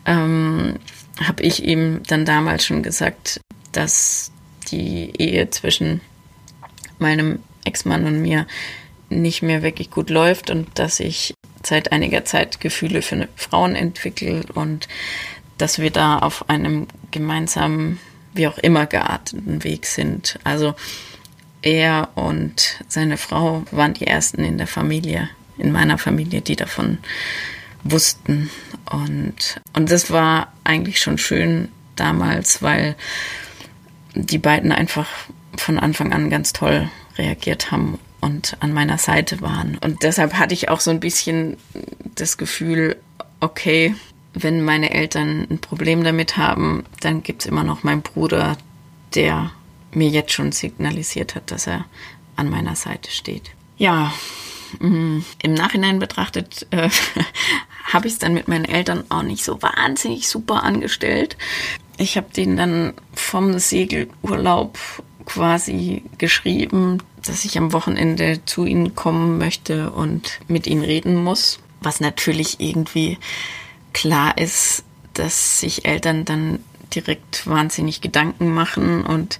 ähm, 0.05 0.75
habe 1.19 1.41
ich 1.43 1.63
ihm 1.63 2.01
dann 2.07 2.23
damals 2.23 2.65
schon 2.65 2.83
gesagt, 2.83 3.41
dass 3.71 4.31
die 4.71 5.11
Ehe 5.17 5.49
zwischen 5.49 6.01
meinem 6.99 7.39
Ex-Mann 7.65 8.05
und 8.05 8.21
mir 8.21 8.45
nicht 9.09 9.41
mehr 9.41 9.63
wirklich 9.63 9.89
gut 9.89 10.09
läuft 10.09 10.51
und 10.51 10.67
dass 10.75 10.99
ich 10.99 11.33
seit 11.63 11.91
einiger 11.91 12.23
Zeit 12.23 12.61
Gefühle 12.61 13.01
für 13.01 13.27
Frauen 13.35 13.75
entwickle 13.75 14.43
und 14.53 14.87
dass 15.57 15.79
wir 15.79 15.91
da 15.91 16.19
auf 16.19 16.49
einem 16.49 16.87
gemeinsamen, 17.09 17.99
wie 18.33 18.47
auch 18.47 18.57
immer 18.59 18.85
gearteten 18.85 19.63
Weg 19.63 19.85
sind. 19.85 20.39
Also 20.43 20.75
er 21.61 22.09
und 22.15 22.83
seine 22.87 23.17
Frau 23.17 23.63
waren 23.71 23.93
die 23.93 24.07
ersten 24.07 24.43
in 24.43 24.57
der 24.57 24.67
Familie, 24.67 25.29
in 25.57 25.71
meiner 25.71 25.97
Familie, 25.97 26.41
die 26.41 26.55
davon 26.55 26.99
wussten. 27.83 28.49
Und, 28.89 29.61
und 29.73 29.91
das 29.91 30.11
war 30.11 30.51
eigentlich 30.63 30.99
schon 30.99 31.17
schön 31.17 31.69
damals, 31.95 32.61
weil 32.61 32.95
die 34.15 34.37
beiden 34.37 34.71
einfach 34.71 35.07
von 35.57 35.79
Anfang 35.79 36.13
an 36.13 36.29
ganz 36.29 36.53
toll 36.53 36.89
reagiert 37.17 37.71
haben 37.71 37.99
und 38.21 38.57
an 38.59 38.73
meiner 38.73 38.97
Seite 38.97 39.41
waren. 39.41 39.77
Und 39.77 40.03
deshalb 40.03 40.33
hatte 40.35 40.53
ich 40.53 40.69
auch 40.69 40.79
so 40.79 40.91
ein 40.91 40.99
bisschen 40.99 41.57
das 42.15 42.37
Gefühl, 42.37 42.97
okay, 43.39 43.95
wenn 44.33 44.63
meine 44.63 44.91
Eltern 44.91 45.47
ein 45.49 45.59
Problem 45.59 46.03
damit 46.03 46.37
haben, 46.37 46.85
dann 47.01 47.23
gibt 47.23 47.41
es 47.41 47.47
immer 47.47 47.63
noch 47.63 47.83
meinen 47.83 48.01
Bruder, 48.01 48.57
der 49.15 49.51
mir 49.93 50.09
jetzt 50.09 50.31
schon 50.31 50.51
signalisiert 50.51 51.35
hat, 51.35 51.51
dass 51.51 51.67
er 51.67 51.85
an 52.35 52.49
meiner 52.49 52.75
Seite 52.75 53.11
steht. 53.11 53.51
Ja, 53.77 54.13
mm, 54.79 55.19
im 55.41 55.53
Nachhinein 55.53 55.99
betrachtet 55.99 56.67
äh, 56.71 56.89
habe 57.93 58.07
ich 58.07 58.13
es 58.13 58.19
dann 58.19 58.33
mit 58.33 58.47
meinen 58.47 58.65
Eltern 58.65 59.03
auch 59.09 59.23
nicht 59.23 59.43
so 59.43 59.61
wahnsinnig 59.61 60.27
super 60.27 60.63
angestellt. 60.63 61.37
Ich 61.97 62.17
habe 62.17 62.31
denen 62.35 62.57
dann 62.57 62.93
vom 63.13 63.59
Segelurlaub 63.59 64.77
quasi 65.25 66.03
geschrieben, 66.17 67.03
dass 67.25 67.45
ich 67.45 67.57
am 67.57 67.73
Wochenende 67.73 68.43
zu 68.45 68.65
ihnen 68.65 68.95
kommen 68.95 69.37
möchte 69.37 69.91
und 69.91 70.39
mit 70.47 70.67
ihnen 70.67 70.83
reden 70.83 71.15
muss. 71.15 71.59
Was 71.81 71.99
natürlich 71.99 72.59
irgendwie 72.59 73.17
klar 73.93 74.37
ist, 74.37 74.83
dass 75.13 75.59
sich 75.59 75.85
Eltern 75.85 76.25
dann 76.25 76.59
direkt 76.95 77.47
wahnsinnig 77.47 78.01
Gedanken 78.01 78.53
machen 78.53 79.03
und 79.05 79.39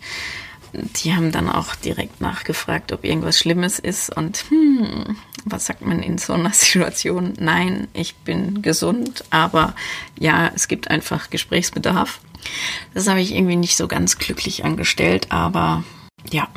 die 0.74 1.13
haben 1.13 1.31
dann 1.31 1.50
auch 1.50 1.75
direkt 1.75 2.22
nachgefragt, 2.22 2.91
ob 2.93 3.03
irgendwas 3.03 3.38
Schlimmes 3.38 3.77
ist 3.77 4.15
und 4.15 4.46
hm, 4.50 5.17
was 5.46 5.65
sagt 5.65 5.81
man 5.81 6.01
in 6.01 6.17
so 6.17 6.34
einer 6.34 6.50
Situation? 6.53 7.34
Nein, 7.39 7.88
ich 7.93 8.15
bin 8.15 8.62
gesund, 8.62 9.24
aber 9.29 9.75
ja, 10.17 10.51
es 10.55 10.67
gibt 10.67 10.89
einfach 10.89 11.29
Gesprächsbedarf. 11.29 12.22
Das 12.93 13.08
habe 13.08 13.22
ich 13.22 13.36
irgendwie 13.36 13.55
nicht 13.55 13.77
so 13.77 13.88
ganz 13.88 14.17
glücklich 14.17 14.63
angestellt, 14.65 15.27
aber 15.29 15.84
ja, 16.31 16.48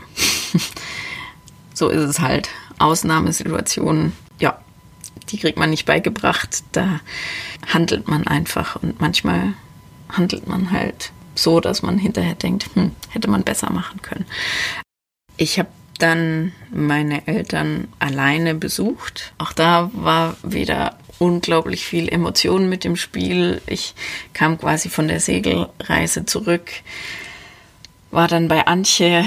so 1.74 1.88
ist 1.88 2.02
es 2.02 2.20
halt. 2.20 2.48
Ausnahmesituationen, 2.78 4.12
ja, 4.40 4.58
die 5.30 5.38
kriegt 5.38 5.58
man 5.58 5.70
nicht 5.70 5.86
beigebracht. 5.86 6.64
Da 6.72 7.00
handelt 7.72 8.08
man 8.08 8.26
einfach 8.26 8.76
und 8.76 9.00
manchmal 9.00 9.54
handelt 10.16 10.46
man 10.46 10.70
halt 10.70 11.12
so, 11.34 11.60
dass 11.60 11.82
man 11.82 11.98
hinterher 11.98 12.34
denkt, 12.34 12.70
hm, 12.74 12.92
hätte 13.10 13.28
man 13.28 13.42
besser 13.42 13.70
machen 13.70 14.02
können. 14.02 14.26
Ich 15.36 15.58
habe 15.58 15.68
dann 15.98 16.52
meine 16.72 17.26
Eltern 17.26 17.88
alleine 17.98 18.54
besucht. 18.54 19.32
Auch 19.38 19.52
da 19.52 19.90
war 19.92 20.36
wieder 20.42 20.98
unglaublich 21.18 21.86
viel 21.86 22.08
Emotion 22.08 22.68
mit 22.68 22.84
dem 22.84 22.96
Spiel. 22.96 23.60
Ich 23.66 23.94
kam 24.32 24.58
quasi 24.58 24.88
von 24.88 25.08
der 25.08 25.20
Segelreise 25.20 26.26
zurück, 26.26 26.70
war 28.10 28.28
dann 28.28 28.48
bei 28.48 28.66
Antje, 28.66 29.24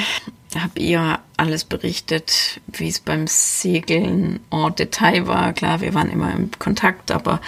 habe 0.55 0.79
ihr 0.79 1.19
alles 1.35 1.65
berichtet, 1.65 2.61
wie 2.67 2.87
es 2.87 2.99
beim 2.99 3.27
Segeln 3.27 4.39
en 4.49 4.75
Detail 4.75 5.27
war. 5.27 5.53
Klar, 5.53 5.81
wir 5.81 5.93
waren 5.93 6.09
immer 6.09 6.33
im 6.33 6.51
Kontakt, 6.57 7.11
aber 7.11 7.41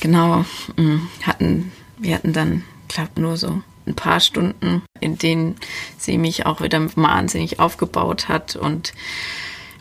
genau 0.00 0.44
hm, 0.76 1.08
hatten 1.22 1.72
wir 1.98 2.14
hatten 2.14 2.32
dann, 2.32 2.64
glaube 2.88 3.20
nur 3.20 3.36
so 3.36 3.62
ein 3.86 3.94
paar 3.94 4.20
Stunden, 4.20 4.82
in 5.00 5.18
denen 5.18 5.56
sie 5.96 6.18
mich 6.18 6.46
auch 6.46 6.60
wieder 6.60 6.94
wahnsinnig 6.96 7.58
aufgebaut 7.58 8.28
hat 8.28 8.56
und 8.56 8.92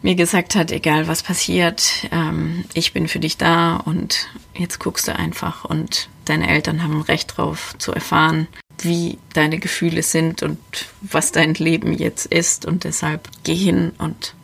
mir 0.01 0.15
gesagt 0.15 0.55
hat, 0.55 0.71
egal 0.71 1.07
was 1.07 1.23
passiert, 1.23 2.07
ähm, 2.11 2.65
ich 2.73 2.93
bin 2.93 3.07
für 3.07 3.19
dich 3.19 3.37
da 3.37 3.77
und 3.77 4.27
jetzt 4.55 4.79
guckst 4.79 5.07
du 5.07 5.15
einfach 5.15 5.65
und 5.65 6.09
deine 6.25 6.49
Eltern 6.49 6.83
haben 6.83 7.01
Recht 7.01 7.37
drauf 7.37 7.75
zu 7.77 7.91
erfahren, 7.91 8.47
wie 8.79 9.17
deine 9.33 9.57
Gefühle 9.59 10.03
sind 10.03 10.43
und 10.43 10.59
was 11.01 11.31
dein 11.31 11.53
Leben 11.55 11.93
jetzt 11.93 12.25
ist 12.27 12.65
und 12.65 12.83
deshalb 12.83 13.27
geh 13.43 13.55
hin 13.55 13.93
und 13.97 14.35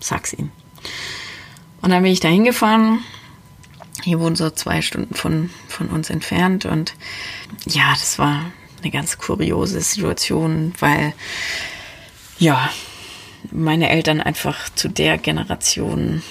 sag's 0.00 0.32
ihm. 0.32 0.50
Und 1.82 1.90
dann 1.90 2.02
bin 2.02 2.12
ich 2.12 2.20
da 2.20 2.28
hingefahren. 2.28 3.00
Hier 4.04 4.20
wohnen 4.20 4.36
so 4.36 4.50
zwei 4.50 4.82
Stunden 4.82 5.14
von, 5.14 5.50
von 5.66 5.88
uns 5.88 6.10
entfernt 6.10 6.66
und 6.66 6.94
ja, 7.66 7.90
das 7.92 8.18
war 8.18 8.52
eine 8.82 8.90
ganz 8.90 9.18
kuriose 9.18 9.80
Situation, 9.80 10.74
weil 10.78 11.14
ja, 12.38 12.68
meine 13.50 13.88
Eltern 13.88 14.20
einfach 14.20 14.68
zu 14.74 14.88
der 14.88 15.18
Generation 15.18 16.22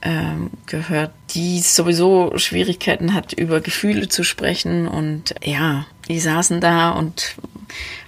ähm, 0.00 0.50
gehört, 0.66 1.12
die 1.30 1.60
sowieso 1.60 2.32
Schwierigkeiten 2.36 3.14
hat, 3.14 3.32
über 3.32 3.60
Gefühle 3.60 4.08
zu 4.08 4.22
sprechen. 4.24 4.86
Und 4.86 5.34
ja, 5.42 5.86
die 6.08 6.20
saßen 6.20 6.60
da 6.60 6.90
und 6.90 7.34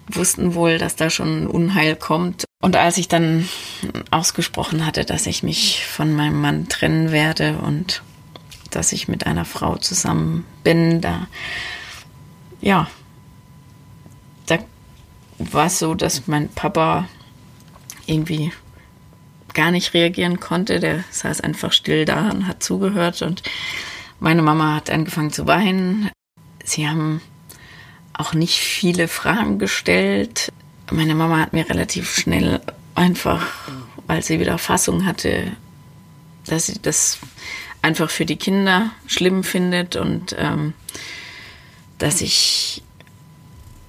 wussten 0.08 0.54
wohl, 0.54 0.78
dass 0.78 0.96
da 0.96 1.10
schon 1.10 1.46
Unheil 1.46 1.96
kommt. 1.96 2.44
Und 2.62 2.76
als 2.76 2.96
ich 2.96 3.08
dann 3.08 3.48
ausgesprochen 4.10 4.86
hatte, 4.86 5.04
dass 5.04 5.26
ich 5.26 5.42
mich 5.42 5.84
von 5.84 6.14
meinem 6.14 6.40
Mann 6.40 6.68
trennen 6.68 7.10
werde 7.10 7.58
und 7.58 8.02
dass 8.70 8.92
ich 8.92 9.08
mit 9.08 9.26
einer 9.26 9.44
Frau 9.44 9.76
zusammen 9.76 10.46
bin, 10.62 11.00
da, 11.00 11.26
ja, 12.60 12.88
da 14.46 14.58
war 15.38 15.66
es 15.66 15.78
so, 15.78 15.94
dass 15.94 16.26
mein 16.26 16.48
Papa 16.48 17.08
irgendwie 18.06 18.52
gar 19.54 19.70
nicht 19.70 19.94
reagieren 19.94 20.40
konnte. 20.40 20.80
Der 20.80 21.04
saß 21.10 21.40
einfach 21.40 21.72
still 21.72 22.04
da 22.04 22.30
und 22.30 22.46
hat 22.46 22.62
zugehört 22.62 23.22
und 23.22 23.42
meine 24.18 24.42
Mama 24.42 24.76
hat 24.76 24.90
angefangen 24.90 25.32
zu 25.32 25.46
weinen. 25.46 26.10
Sie 26.64 26.88
haben 26.88 27.20
auch 28.12 28.34
nicht 28.34 28.58
viele 28.58 29.08
Fragen 29.08 29.58
gestellt. 29.58 30.52
Meine 30.90 31.14
Mama 31.14 31.38
hat 31.38 31.52
mir 31.52 31.68
relativ 31.68 32.14
schnell 32.14 32.60
einfach, 32.94 33.46
weil 34.06 34.22
sie 34.22 34.40
wieder 34.40 34.58
Fassung 34.58 35.06
hatte, 35.06 35.52
dass 36.46 36.66
sie 36.66 36.80
das 36.80 37.18
einfach 37.82 38.10
für 38.10 38.26
die 38.26 38.36
Kinder 38.36 38.90
schlimm 39.06 39.44
findet 39.44 39.96
und 39.96 40.34
ähm, 40.38 40.74
dass 41.98 42.20
ich 42.20 42.82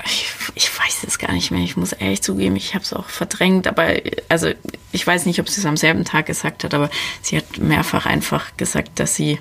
ich, 0.06 0.25
ich 0.56 0.80
weiß 0.80 1.04
es 1.08 1.19
gar 1.19 1.32
nicht 1.32 1.51
mehr. 1.51 1.62
Ich 1.62 1.77
muss 1.77 1.93
ehrlich 1.93 2.21
zugeben, 2.21 2.56
ich 2.56 2.73
habe 2.73 2.84
es 2.84 2.93
auch 2.93 3.10
verdrängt. 3.10 3.67
Aber 3.67 3.88
also 4.30 4.49
ich 4.91 5.06
weiß 5.06 5.25
nicht, 5.25 5.39
ob 5.39 5.47
sie 5.47 5.62
es 5.62 5.65
am 5.65 5.77
selben 5.77 6.06
Tag 6.06 6.25
gesagt 6.25 6.63
hat, 6.63 6.73
aber 6.73 6.89
sie 7.21 7.38
hat 7.38 7.58
mehrfach 7.60 8.06
einfach 8.06 8.58
gesagt, 8.58 8.99
dass 8.99 9.15
sie 9.15 9.39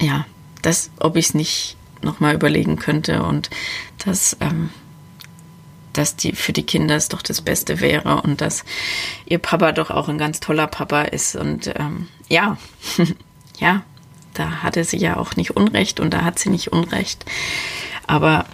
ja, 0.00 0.24
dass 0.62 0.90
ob 0.98 1.16
ich 1.16 1.26
es 1.26 1.34
nicht 1.34 1.76
nochmal 2.02 2.34
überlegen 2.34 2.76
könnte 2.76 3.22
und 3.22 3.50
dass 4.04 4.36
ähm, 4.40 4.70
dass 5.92 6.16
die 6.16 6.32
für 6.32 6.52
die 6.52 6.64
Kinder 6.64 6.96
es 6.96 7.08
doch 7.08 7.22
das 7.22 7.40
Beste 7.40 7.80
wäre 7.80 8.22
und 8.22 8.40
dass 8.40 8.64
ihr 9.26 9.38
Papa 9.38 9.72
doch 9.72 9.90
auch 9.90 10.08
ein 10.08 10.18
ganz 10.18 10.40
toller 10.40 10.66
Papa 10.66 11.02
ist 11.02 11.36
und 11.36 11.72
ähm, 11.76 12.08
ja, 12.28 12.56
ja, 13.58 13.82
da 14.34 14.62
hatte 14.62 14.84
sie 14.84 14.98
ja 14.98 15.16
auch 15.16 15.36
nicht 15.36 15.56
Unrecht 15.56 16.00
und 16.00 16.14
da 16.14 16.22
hat 16.22 16.38
sie 16.38 16.50
nicht 16.50 16.72
Unrecht. 16.72 17.24
Aber 18.06 18.46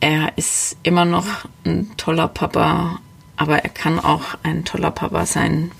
er 0.00 0.36
ist 0.36 0.76
immer 0.82 1.04
noch 1.04 1.26
ein 1.64 1.96
toller 1.96 2.28
Papa, 2.28 3.00
aber 3.36 3.58
er 3.58 3.70
kann 3.70 3.98
auch 3.98 4.36
ein 4.42 4.64
toller 4.64 4.90
Papa 4.90 5.26
sein, 5.26 5.70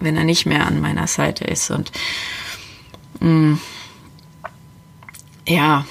wenn 0.00 0.16
er 0.16 0.24
nicht 0.24 0.46
mehr 0.46 0.66
an 0.66 0.80
meiner 0.80 1.06
Seite 1.06 1.44
ist. 1.44 1.70
Und 1.70 1.92
mh, 3.20 3.28
mm, 3.28 3.60
ja, 5.46 5.86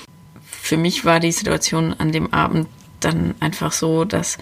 für 0.61 0.77
mich 0.77 1.05
war 1.05 1.19
die 1.19 1.31
Situation 1.31 1.93
an 1.93 2.11
dem 2.11 2.33
Abend 2.33 2.67
dann 3.05 3.35
einfach 3.39 3.71
so, 3.71 4.05
dass 4.05 4.37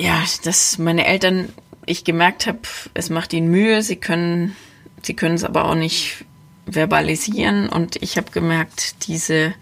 ja, 0.00 0.22
dass 0.44 0.78
meine 0.78 1.06
Eltern, 1.06 1.52
ich 1.84 2.04
gemerkt 2.04 2.46
habe, 2.46 2.60
es 2.94 3.10
macht 3.10 3.32
ihnen 3.32 3.50
Mühe, 3.50 3.82
sie 3.82 3.96
können, 3.96 4.54
sie 5.02 5.14
können 5.14 5.34
es 5.34 5.44
aber 5.44 5.64
auch 5.64 5.74
nicht 5.74 6.24
verbalisieren. 6.70 7.68
Und 7.68 7.96
ich 7.96 8.16
habe 8.16 8.30
gemerkt, 8.30 9.08
diese 9.08 9.54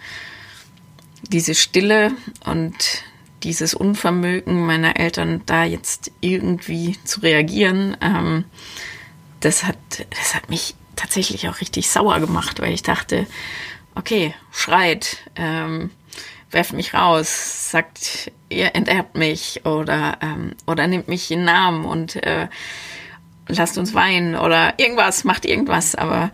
diese 1.31 1.55
Stille 1.55 2.13
und 2.45 2.75
dieses 3.43 3.75
Unvermögen 3.75 4.65
meiner 4.65 4.99
Eltern, 4.99 5.43
da 5.47 5.65
jetzt 5.65 6.11
irgendwie 6.21 6.97
zu 7.05 7.21
reagieren, 7.21 7.97
ähm, 8.01 8.45
das 9.41 9.65
hat, 9.65 9.77
das 10.11 10.35
hat 10.35 10.49
mich 10.49 10.75
tatsächlich 10.97 11.49
auch 11.49 11.61
richtig 11.61 11.91
sauer 11.91 12.21
gemacht, 12.21 12.61
weil 12.61 12.73
ich 12.73 12.83
dachte, 12.83 13.27
okay, 13.95 14.35
schreit, 14.51 15.19
ähm, 15.37 15.91
werft 16.51 16.73
mich 16.73 16.95
raus, 16.95 17.71
sagt, 17.71 18.31
ihr 18.49 18.75
enterbt 18.75 19.17
mich 19.17 19.65
oder, 19.65 20.19
ähm, 20.23 20.55
oder 20.67 20.87
nimmt 20.87 21.09
mich 21.09 21.31
in 21.31 21.45
Namen 21.45 21.85
und 21.85 22.17
äh, 22.17 22.49
lasst 23.49 23.79
uns 23.79 23.95
weinen 23.95 24.37
oder 24.37 24.79
irgendwas, 24.79 25.25
macht 25.25 25.45
irgendwas, 25.45 25.95
aber 25.95 26.31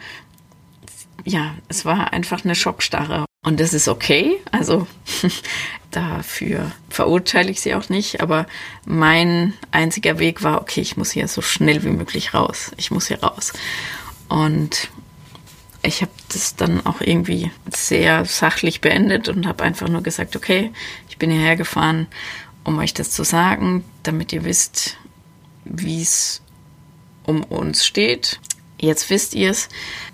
ja, 1.24 1.54
es 1.68 1.84
war 1.84 2.12
einfach 2.12 2.44
eine 2.44 2.54
Schockstarre. 2.54 3.24
Und 3.44 3.58
das 3.58 3.74
ist 3.74 3.88
okay. 3.88 4.40
Also 4.50 4.86
dafür 5.90 6.70
verurteile 6.88 7.50
ich 7.50 7.60
sie 7.60 7.74
auch 7.74 7.88
nicht. 7.88 8.20
Aber 8.20 8.46
mein 8.84 9.54
einziger 9.70 10.18
Weg 10.18 10.42
war, 10.42 10.60
okay, 10.60 10.80
ich 10.80 10.96
muss 10.96 11.10
hier 11.10 11.26
so 11.28 11.42
schnell 11.42 11.82
wie 11.82 11.90
möglich 11.90 12.34
raus. 12.34 12.72
Ich 12.76 12.90
muss 12.90 13.08
hier 13.08 13.22
raus. 13.22 13.52
Und 14.28 14.90
ich 15.82 16.02
habe 16.02 16.12
das 16.32 16.56
dann 16.56 16.84
auch 16.86 17.00
irgendwie 17.00 17.50
sehr 17.74 18.24
sachlich 18.24 18.80
beendet 18.80 19.28
und 19.28 19.46
habe 19.46 19.64
einfach 19.64 19.88
nur 19.88 20.02
gesagt, 20.02 20.36
okay, 20.36 20.72
ich 21.08 21.18
bin 21.18 21.30
hierher 21.30 21.56
gefahren, 21.56 22.06
um 22.64 22.78
euch 22.78 22.94
das 22.94 23.10
zu 23.10 23.24
sagen, 23.24 23.84
damit 24.02 24.32
ihr 24.32 24.44
wisst, 24.44 24.96
wie 25.64 26.02
es 26.02 26.42
um 27.24 27.42
uns 27.44 27.84
steht. 27.84 28.40
Jetzt 28.78 29.10
wisst 29.10 29.34
ihr 29.34 29.50
es. 29.50 29.68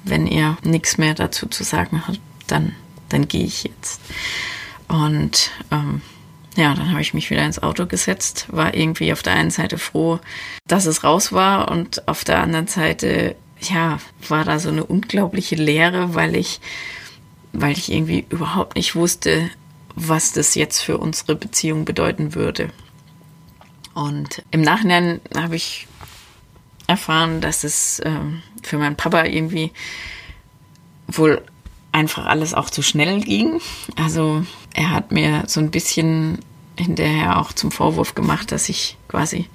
Wenn 0.05 0.27
ihr 0.27 0.57
nichts 0.63 0.99
mehr 0.99 1.15
dazu 1.15 1.47
zu 1.47 1.65
sagen 1.65 2.07
habt, 2.07 2.21
dann 2.47 2.75
dann 3.09 3.29
gehe 3.29 3.45
ich 3.45 3.65
jetzt. 3.65 4.01
Und 4.89 5.51
ähm, 5.71 6.01
ja, 6.57 6.75
dann 6.75 6.91
habe 6.91 7.01
ich 7.01 7.15
mich 7.15 7.31
wieder 7.31 7.45
ins 7.45 7.63
Auto 7.63 7.87
gesetzt, 7.87 8.47
war 8.49 8.75
irgendwie 8.75 9.13
auf 9.13 9.23
der 9.23 9.35
einen 9.35 9.51
Seite 9.51 9.79
froh, 9.79 10.19
dass 10.67 10.87
es 10.87 11.05
raus 11.05 11.33
war 11.33 11.71
und 11.71 12.09
auf 12.09 12.25
der 12.25 12.39
anderen 12.41 12.67
Seite, 12.67 13.37
ja, 13.61 13.99
war 14.29 14.45
da 14.45 14.59
so 14.59 14.69
eine 14.69 14.85
unglaubliche 14.85 15.57
Leere, 15.57 16.15
weil 16.15 16.37
ich, 16.37 16.61
weil 17.53 17.73
ich 17.73 17.91
irgendwie 17.93 18.25
überhaupt 18.29 18.77
nicht 18.77 18.95
wusste, 18.95 19.51
was 19.95 20.33
das 20.33 20.55
jetzt 20.55 20.81
für 20.81 20.99
unsere 20.99 21.35
Beziehung 21.35 21.85
bedeuten 21.85 22.35
würde. 22.35 22.71
Und 23.95 24.45
im 24.53 24.63
Nachhinein 24.63 25.21
habe 25.37 25.57
ich 25.57 25.89
erfahren, 26.87 27.41
dass 27.41 27.65
es 27.65 28.01
ähm, 28.05 28.43
für 28.63 28.79
meinen 28.79 28.97
Papa 28.97 29.25
irgendwie 29.25 29.73
wohl 31.09 31.43
einfach 31.91 32.27
alles 32.27 32.55
auch 32.55 32.71
zu 32.71 32.83
schnell 32.83 33.21
ging. 33.21 33.61
Also 33.97 34.45
er 34.75 34.91
hat 34.91 35.11
mir 35.11 35.45
so 35.47 35.61
ein 35.61 35.71
bisschen 35.71 36.39
hinterher 36.79 37.41
auch 37.41 37.53
zum 37.53 37.73
Vorwurf 37.73 38.15
gemacht, 38.15 38.53
dass 38.53 38.69
ich 38.69 38.97
quasi 39.09 39.49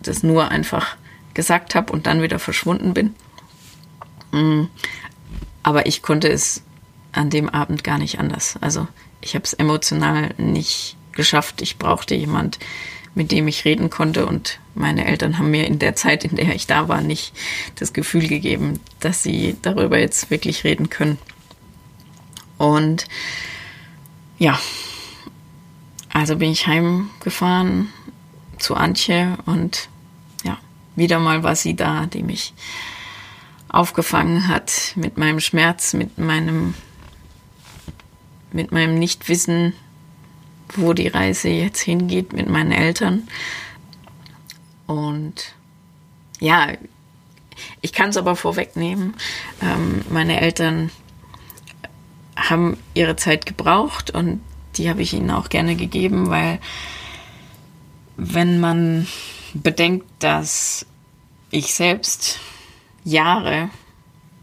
das 0.00 0.22
nur 0.22 0.48
einfach 0.48 0.96
gesagt 1.38 1.76
habe 1.76 1.92
und 1.92 2.08
dann 2.08 2.20
wieder 2.20 2.40
verschwunden 2.40 2.94
bin. 2.94 3.14
Mm. 4.32 4.64
Aber 5.62 5.86
ich 5.86 6.02
konnte 6.02 6.28
es 6.28 6.64
an 7.12 7.30
dem 7.30 7.48
Abend 7.48 7.84
gar 7.84 7.96
nicht 7.96 8.18
anders. 8.18 8.56
Also 8.60 8.88
ich 9.20 9.36
habe 9.36 9.44
es 9.44 9.52
emotional 9.52 10.34
nicht 10.36 10.96
geschafft. 11.12 11.62
Ich 11.62 11.78
brauchte 11.78 12.16
jemand, 12.16 12.58
mit 13.14 13.30
dem 13.30 13.46
ich 13.46 13.64
reden 13.64 13.88
konnte 13.88 14.26
und 14.26 14.58
meine 14.74 15.04
Eltern 15.04 15.38
haben 15.38 15.52
mir 15.52 15.68
in 15.68 15.78
der 15.78 15.94
Zeit, 15.94 16.24
in 16.24 16.34
der 16.34 16.56
ich 16.56 16.66
da 16.66 16.88
war, 16.88 17.02
nicht 17.02 17.32
das 17.76 17.92
Gefühl 17.92 18.26
gegeben, 18.26 18.80
dass 18.98 19.22
sie 19.22 19.56
darüber 19.62 19.96
jetzt 19.96 20.32
wirklich 20.32 20.64
reden 20.64 20.90
können. 20.90 21.18
Und 22.56 23.06
ja, 24.40 24.58
also 26.12 26.34
bin 26.34 26.50
ich 26.50 26.66
heimgefahren 26.66 27.92
zu 28.58 28.74
Antje 28.74 29.38
und 29.46 29.88
wieder 30.98 31.18
mal 31.18 31.42
war 31.42 31.56
sie 31.56 31.76
da, 31.76 32.06
die 32.06 32.22
mich 32.22 32.52
aufgefangen 33.68 34.48
hat 34.48 34.92
mit 34.96 35.18
meinem 35.18 35.40
Schmerz, 35.40 35.92
mit 35.94 36.18
meinem, 36.18 36.74
mit 38.52 38.72
meinem 38.72 38.98
Nichtwissen, 38.98 39.74
wo 40.74 40.92
die 40.92 41.08
Reise 41.08 41.48
jetzt 41.48 41.80
hingeht 41.80 42.32
mit 42.32 42.48
meinen 42.48 42.72
Eltern. 42.72 43.28
Und 44.86 45.54
ja, 46.40 46.68
ich 47.80 47.92
kann 47.92 48.10
es 48.10 48.16
aber 48.16 48.36
vorwegnehmen. 48.36 49.14
Ähm, 49.62 50.02
meine 50.10 50.40
Eltern 50.40 50.90
haben 52.36 52.78
ihre 52.94 53.16
Zeit 53.16 53.46
gebraucht 53.46 54.10
und 54.10 54.40
die 54.76 54.88
habe 54.88 55.02
ich 55.02 55.12
ihnen 55.12 55.30
auch 55.30 55.48
gerne 55.48 55.76
gegeben, 55.76 56.30
weil 56.30 56.60
wenn 58.16 58.60
man 58.60 59.06
bedenkt, 59.62 60.06
dass 60.18 60.86
ich 61.50 61.74
selbst 61.74 62.38
Jahre, 63.04 63.70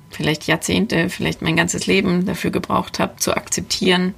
vielleicht 0.09 0.47
Jahrzehnte, 0.47 1.09
vielleicht 1.09 1.41
mein 1.41 1.55
ganzes 1.55 1.87
Leben 1.87 2.25
dafür 2.25 2.51
gebraucht 2.51 2.99
habe, 2.99 3.17
zu 3.17 3.35
akzeptieren, 3.35 4.13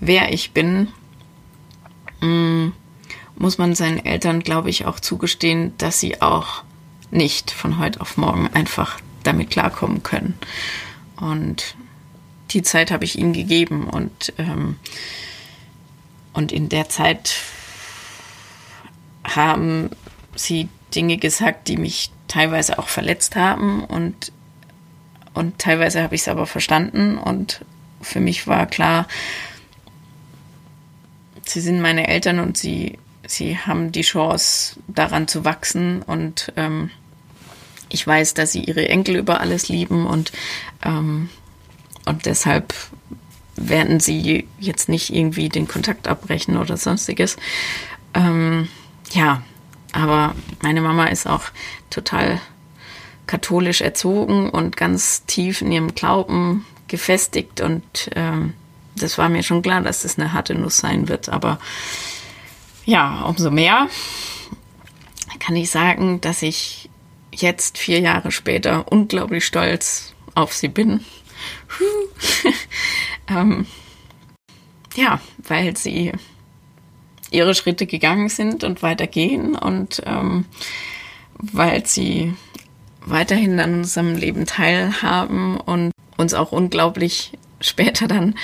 wer 0.00 0.32
ich 0.32 0.52
bin, 0.52 0.88
mm, 2.20 2.68
muss 3.36 3.58
man 3.58 3.74
seinen 3.74 4.04
Eltern, 4.04 4.40
glaube 4.40 4.70
ich, 4.70 4.86
auch 4.86 5.00
zugestehen, 5.00 5.72
dass 5.78 6.00
sie 6.00 6.22
auch 6.22 6.62
nicht 7.10 7.50
von 7.50 7.78
heute 7.78 8.00
auf 8.00 8.16
morgen 8.16 8.48
einfach 8.48 9.00
damit 9.22 9.50
klarkommen 9.50 10.02
können. 10.02 10.38
Und 11.16 11.76
die 12.50 12.62
Zeit 12.62 12.90
habe 12.90 13.04
ich 13.04 13.18
ihnen 13.18 13.32
gegeben 13.32 13.88
und, 13.88 14.32
ähm, 14.38 14.76
und 16.32 16.52
in 16.52 16.68
der 16.68 16.88
Zeit 16.88 17.34
haben 19.24 19.90
sie 20.36 20.68
Dinge 20.94 21.16
gesagt, 21.16 21.68
die 21.68 21.76
mich 21.76 22.10
teilweise 22.28 22.78
auch 22.78 22.88
verletzt 22.88 23.36
haben 23.36 23.84
und, 23.84 24.32
und 25.34 25.58
teilweise 25.58 26.02
habe 26.02 26.14
ich 26.14 26.22
es 26.22 26.28
aber 26.28 26.46
verstanden 26.46 27.18
und 27.18 27.64
für 28.00 28.20
mich 28.20 28.46
war 28.46 28.66
klar, 28.66 29.06
sie 31.46 31.60
sind 31.60 31.80
meine 31.80 32.08
Eltern 32.08 32.38
und 32.38 32.56
sie, 32.56 32.98
sie 33.26 33.58
haben 33.58 33.92
die 33.92 34.02
Chance 34.02 34.76
daran 34.88 35.28
zu 35.28 35.44
wachsen 35.44 36.02
und 36.02 36.52
ähm, 36.56 36.90
ich 37.88 38.06
weiß, 38.06 38.34
dass 38.34 38.52
sie 38.52 38.64
ihre 38.64 38.88
Enkel 38.88 39.16
über 39.16 39.40
alles 39.40 39.68
lieben 39.68 40.06
und 40.06 40.32
ähm, 40.84 41.28
und 42.06 42.26
deshalb 42.26 42.74
werden 43.56 44.00
sie 44.00 44.46
jetzt 44.58 44.88
nicht 44.88 45.14
irgendwie 45.14 45.48
den 45.48 45.68
Kontakt 45.68 46.08
abbrechen 46.08 46.56
oder 46.56 46.76
sonstiges. 46.76 47.36
Ähm, 48.14 48.68
ja, 49.12 49.42
aber 49.94 50.34
meine 50.62 50.80
Mama 50.80 51.06
ist 51.06 51.26
auch 51.26 51.44
total 51.90 52.40
katholisch 53.26 53.80
erzogen 53.80 54.50
und 54.50 54.76
ganz 54.76 55.24
tief 55.24 55.62
in 55.62 55.72
ihrem 55.72 55.94
Glauben 55.94 56.66
gefestigt 56.88 57.60
und 57.60 58.10
ähm, 58.14 58.54
das 58.96 59.18
war 59.18 59.28
mir 59.28 59.42
schon 59.42 59.62
klar, 59.62 59.80
dass 59.80 60.02
das 60.02 60.18
eine 60.18 60.32
harte 60.32 60.54
Nuss 60.54 60.78
sein 60.78 61.08
wird. 61.08 61.28
Aber 61.28 61.58
ja, 62.84 63.22
umso 63.22 63.50
mehr 63.50 63.88
kann 65.40 65.56
ich 65.56 65.70
sagen, 65.70 66.20
dass 66.20 66.42
ich 66.42 66.90
jetzt 67.32 67.78
vier 67.78 68.00
Jahre 68.00 68.30
später 68.30 68.90
unglaublich 68.92 69.44
stolz 69.44 70.14
auf 70.34 70.52
sie 70.52 70.68
bin 70.68 71.04
ähm, 73.28 73.66
ja, 74.94 75.20
weil 75.38 75.76
sie 75.76 76.12
ihre 77.34 77.54
Schritte 77.54 77.86
gegangen 77.86 78.28
sind 78.28 78.64
und 78.64 78.82
weitergehen 78.82 79.54
und 79.54 80.02
ähm, 80.06 80.46
weil 81.38 81.86
sie 81.86 82.34
weiterhin 83.04 83.60
an 83.60 83.74
unserem 83.74 84.14
Leben 84.14 84.46
teilhaben 84.46 85.58
und 85.58 85.92
uns 86.16 86.34
auch 86.34 86.52
unglaublich 86.52 87.32
später 87.60 88.06
dann 88.08 88.34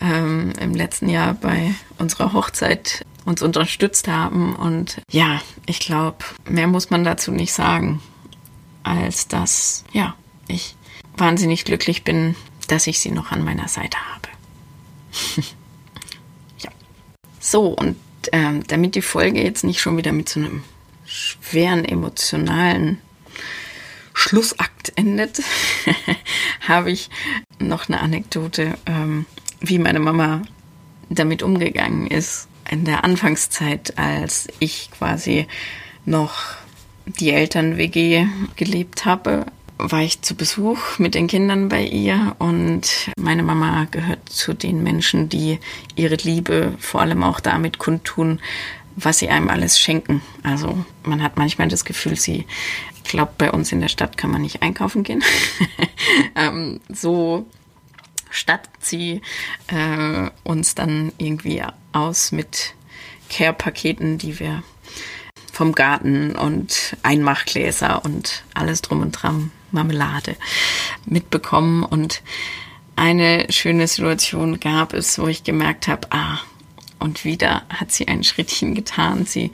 ähm, 0.00 0.52
im 0.60 0.74
letzten 0.74 1.08
Jahr 1.08 1.34
bei 1.34 1.74
unserer 1.98 2.32
Hochzeit 2.32 3.04
uns 3.24 3.42
unterstützt 3.42 4.08
haben. 4.08 4.56
Und 4.56 5.00
ja, 5.10 5.40
ich 5.66 5.80
glaube, 5.80 6.18
mehr 6.48 6.66
muss 6.66 6.90
man 6.90 7.04
dazu 7.04 7.30
nicht 7.30 7.52
sagen, 7.52 8.00
als 8.82 9.28
dass, 9.28 9.84
ja, 9.92 10.14
ich 10.48 10.74
wahnsinnig 11.16 11.64
glücklich 11.64 12.04
bin, 12.04 12.34
dass 12.68 12.86
ich 12.86 12.98
sie 12.98 13.10
noch 13.10 13.30
an 13.30 13.44
meiner 13.44 13.68
Seite 13.68 13.98
habe. 14.14 14.28
ja. 16.58 16.70
So, 17.38 17.66
und 17.68 17.96
ähm, 18.32 18.62
damit 18.66 18.94
die 18.94 19.02
Folge 19.02 19.42
jetzt 19.42 19.64
nicht 19.64 19.80
schon 19.80 19.96
wieder 19.96 20.12
mit 20.12 20.28
so 20.28 20.40
einem 20.40 20.64
schweren 21.04 21.84
emotionalen 21.84 22.98
Schlussakt 24.14 24.92
endet, 24.96 25.42
habe 26.68 26.90
ich 26.90 27.10
noch 27.58 27.88
eine 27.88 28.00
Anekdote, 28.00 28.74
ähm, 28.86 29.26
wie 29.60 29.78
meine 29.78 30.00
Mama 30.00 30.42
damit 31.08 31.42
umgegangen 31.42 32.06
ist 32.06 32.48
in 32.70 32.84
der 32.84 33.04
Anfangszeit, 33.04 33.98
als 33.98 34.48
ich 34.58 34.90
quasi 34.90 35.46
noch 36.04 36.40
die 37.06 37.30
Eltern-WG 37.30 38.26
gelebt 38.56 39.04
habe 39.04 39.46
war 39.90 40.02
ich 40.02 40.22
zu 40.22 40.34
Besuch 40.34 40.98
mit 40.98 41.14
den 41.14 41.26
Kindern 41.26 41.68
bei 41.68 41.84
ihr 41.84 42.36
und 42.38 43.10
meine 43.16 43.42
Mama 43.42 43.86
gehört 43.90 44.28
zu 44.28 44.54
den 44.54 44.82
Menschen, 44.82 45.28
die 45.28 45.58
ihre 45.96 46.14
Liebe 46.16 46.74
vor 46.78 47.00
allem 47.00 47.22
auch 47.22 47.40
damit 47.40 47.78
kundtun, 47.78 48.40
was 48.96 49.18
sie 49.18 49.28
einem 49.28 49.48
alles 49.48 49.78
schenken. 49.78 50.22
Also 50.42 50.84
man 51.02 51.22
hat 51.22 51.36
manchmal 51.36 51.68
das 51.68 51.84
Gefühl, 51.84 52.16
sie 52.16 52.46
glaubt, 53.04 53.38
bei 53.38 53.50
uns 53.50 53.72
in 53.72 53.80
der 53.80 53.88
Stadt 53.88 54.16
kann 54.16 54.30
man 54.30 54.42
nicht 54.42 54.62
einkaufen 54.62 55.02
gehen. 55.02 55.24
ähm, 56.36 56.80
so 56.88 57.46
stattet 58.30 58.70
sie 58.80 59.20
äh, 59.66 60.30
uns 60.44 60.74
dann 60.74 61.12
irgendwie 61.18 61.62
aus 61.92 62.32
mit 62.32 62.74
Care-Paketen, 63.28 64.18
die 64.18 64.38
wir 64.38 64.62
vom 65.52 65.72
Garten 65.72 66.34
und 66.36 66.96
Einmachgläser 67.02 68.04
und 68.04 68.44
alles 68.54 68.80
drum 68.82 69.00
und 69.00 69.12
dran 69.12 69.50
Marmelade 69.72 70.36
mitbekommen. 71.04 71.84
Und 71.84 72.22
eine 72.96 73.46
schöne 73.50 73.86
Situation 73.86 74.60
gab 74.60 74.92
es, 74.92 75.18
wo 75.18 75.26
ich 75.26 75.44
gemerkt 75.44 75.88
habe, 75.88 76.08
ah, 76.10 76.38
und 76.98 77.24
wieder 77.24 77.62
hat 77.68 77.90
sie 77.90 78.06
ein 78.06 78.22
Schrittchen 78.22 78.74
getan. 78.74 79.26
Sie 79.26 79.50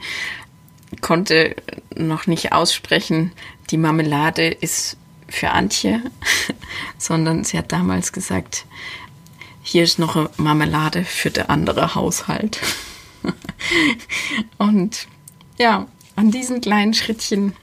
konnte 1.01 1.55
noch 1.95 2.27
nicht 2.27 2.51
aussprechen, 2.51 3.31
die 3.71 3.77
Marmelade 3.77 4.47
ist 4.47 4.97
für 5.27 5.51
Antje, 5.51 6.01
sondern 6.97 7.43
sie 7.43 7.57
hat 7.57 7.71
damals 7.71 8.13
gesagt, 8.13 8.65
hier 9.61 9.83
ist 9.83 9.99
noch 9.99 10.15
eine 10.15 10.29
Marmelade 10.37 11.03
für 11.05 11.29
der 11.29 11.49
andere 11.49 11.95
Haushalt. 11.95 12.59
und 14.57 15.07
ja, 15.57 15.87
an 16.15 16.31
diesen 16.31 16.61
kleinen 16.61 16.93
Schrittchen 16.93 17.55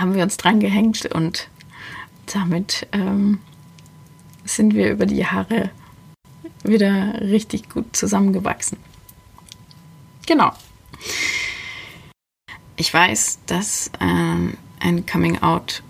haben 0.00 0.14
wir 0.14 0.22
uns 0.22 0.36
dran 0.36 0.60
gehängt 0.60 1.06
und 1.06 1.48
damit 2.26 2.86
ähm, 2.92 3.40
sind 4.44 4.74
wir 4.74 4.90
über 4.90 5.06
die 5.06 5.16
Jahre 5.16 5.70
wieder 6.62 7.20
richtig 7.20 7.68
gut 7.70 7.96
zusammengewachsen. 7.96 8.78
Genau. 10.26 10.52
Ich 12.76 12.92
weiß, 12.92 13.40
dass 13.46 13.90
ähm, 14.00 14.56
ein 14.80 15.06
Coming 15.06 15.42
Out 15.42 15.82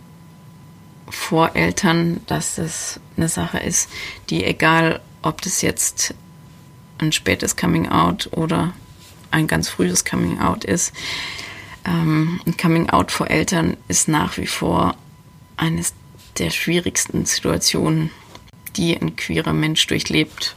vor 1.10 1.54
Eltern, 1.54 2.20
dass 2.26 2.58
es 2.58 3.00
eine 3.16 3.28
Sache 3.28 3.58
ist, 3.58 3.90
die 4.30 4.44
egal, 4.44 5.00
ob 5.22 5.42
das 5.42 5.62
jetzt 5.62 6.14
ein 6.98 7.12
spätes 7.12 7.56
Coming 7.56 7.88
Out 7.88 8.30
oder 8.32 8.72
ein 9.30 9.46
ganz 9.46 9.68
frühes 9.68 10.04
Coming 10.04 10.40
Out 10.40 10.64
ist, 10.64 10.94
ähm, 11.84 12.40
ein 12.46 12.56
Coming 12.56 12.90
Out 12.90 13.10
vor 13.10 13.30
Eltern 13.30 13.76
ist 13.88 14.08
nach 14.08 14.36
wie 14.36 14.46
vor 14.46 14.96
eines 15.56 15.94
der 16.38 16.50
schwierigsten 16.50 17.24
Situationen, 17.26 18.10
die 18.76 18.96
ein 18.96 19.16
queerer 19.16 19.52
Mensch 19.52 19.86
durchlebt. 19.86 20.54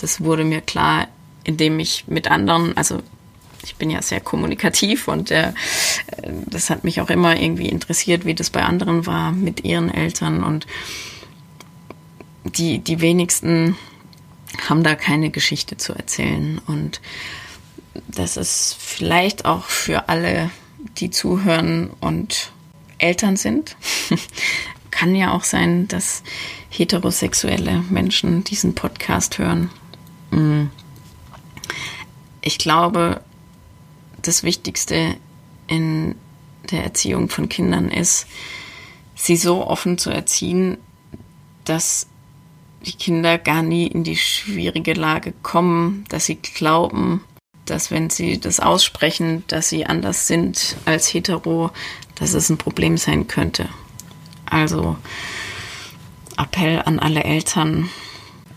Das 0.00 0.22
wurde 0.22 0.44
mir 0.44 0.60
klar, 0.60 1.08
indem 1.44 1.78
ich 1.78 2.04
mit 2.06 2.30
anderen, 2.30 2.76
also 2.76 3.02
ich 3.64 3.76
bin 3.76 3.90
ja 3.90 4.00
sehr 4.00 4.20
kommunikativ 4.20 5.08
und 5.08 5.30
äh, 5.30 5.52
das 6.46 6.70
hat 6.70 6.84
mich 6.84 7.00
auch 7.00 7.10
immer 7.10 7.38
irgendwie 7.38 7.68
interessiert, 7.68 8.24
wie 8.24 8.34
das 8.34 8.50
bei 8.50 8.62
anderen 8.62 9.06
war 9.06 9.32
mit 9.32 9.64
ihren 9.64 9.92
Eltern 9.92 10.42
und 10.42 10.66
die, 12.44 12.78
die 12.78 13.00
wenigsten 13.00 13.76
haben 14.68 14.82
da 14.82 14.94
keine 14.94 15.30
Geschichte 15.30 15.76
zu 15.76 15.92
erzählen 15.92 16.60
und 16.66 17.00
das 18.08 18.36
ist 18.36 18.76
vielleicht 18.78 19.44
auch 19.44 19.64
für 19.64 20.08
alle, 20.08 20.50
die 20.98 21.10
zuhören 21.10 21.90
und 22.00 22.52
Eltern 22.98 23.36
sind. 23.36 23.76
Kann 24.90 25.14
ja 25.14 25.32
auch 25.32 25.44
sein, 25.44 25.88
dass 25.88 26.22
heterosexuelle 26.68 27.82
Menschen 27.90 28.44
diesen 28.44 28.74
Podcast 28.74 29.38
hören. 29.38 29.70
Mm. 30.30 30.66
Ich 32.42 32.58
glaube, 32.58 33.20
das 34.22 34.42
Wichtigste 34.42 35.16
in 35.66 36.14
der 36.70 36.84
Erziehung 36.84 37.28
von 37.28 37.48
Kindern 37.48 37.90
ist, 37.90 38.26
sie 39.14 39.36
so 39.36 39.66
offen 39.66 39.98
zu 39.98 40.10
erziehen, 40.10 40.78
dass 41.64 42.06
die 42.86 42.92
Kinder 42.92 43.38
gar 43.38 43.62
nie 43.62 43.86
in 43.86 44.04
die 44.04 44.16
schwierige 44.16 44.94
Lage 44.94 45.34
kommen, 45.42 46.04
dass 46.08 46.26
sie 46.26 46.36
glauben, 46.36 47.22
dass 47.70 47.90
wenn 47.90 48.10
sie 48.10 48.38
das 48.38 48.60
aussprechen, 48.60 49.44
dass 49.46 49.68
sie 49.68 49.86
anders 49.86 50.26
sind 50.26 50.76
als 50.84 51.12
hetero, 51.12 51.70
dass 52.16 52.34
es 52.34 52.50
ein 52.50 52.58
Problem 52.58 52.96
sein 52.96 53.28
könnte. 53.28 53.68
Also 54.44 54.96
Appell 56.36 56.82
an 56.84 56.98
alle 56.98 57.24
Eltern, 57.24 57.88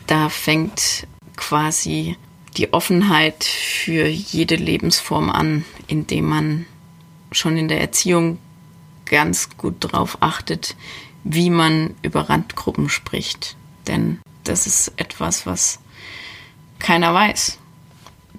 da 0.07 0.29
fängt 0.29 1.07
quasi 1.35 2.17
die 2.57 2.73
Offenheit 2.73 3.43
für 3.43 4.07
jede 4.07 4.55
Lebensform 4.55 5.29
an, 5.29 5.65
indem 5.87 6.25
man 6.25 6.65
schon 7.31 7.57
in 7.57 7.67
der 7.67 7.81
Erziehung 7.81 8.37
ganz 9.05 9.57
gut 9.57 9.83
darauf 9.83 10.17
achtet, 10.21 10.75
wie 11.23 11.49
man 11.49 11.95
über 12.01 12.29
Randgruppen 12.29 12.89
spricht. 12.89 13.55
Denn 13.87 14.19
das 14.43 14.67
ist 14.67 14.93
etwas, 14.97 15.45
was 15.45 15.79
keiner 16.79 17.13
weiß. 17.13 17.59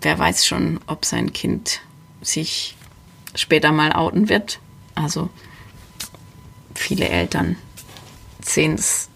Wer 0.05 0.19
weiß 0.19 0.45
schon, 0.47 0.81
ob 0.87 1.07
sein 1.07 1.33
Kind 1.33 1.81
sich 2.21 2.77
später 3.35 3.73
mal 3.73 3.93
outen 3.93 4.29
wird. 4.29 4.61
Also 4.95 5.31
viele 6.75 7.09
Eltern 7.09 7.57
sehen 8.43 8.75
es 8.75 9.09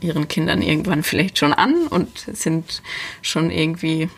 ihren 0.00 0.26
Kindern 0.26 0.62
irgendwann 0.62 1.02
vielleicht 1.02 1.38
schon 1.38 1.52
an 1.52 1.86
und 1.86 2.18
sind 2.32 2.82
schon 3.20 3.50
irgendwie 3.50 4.08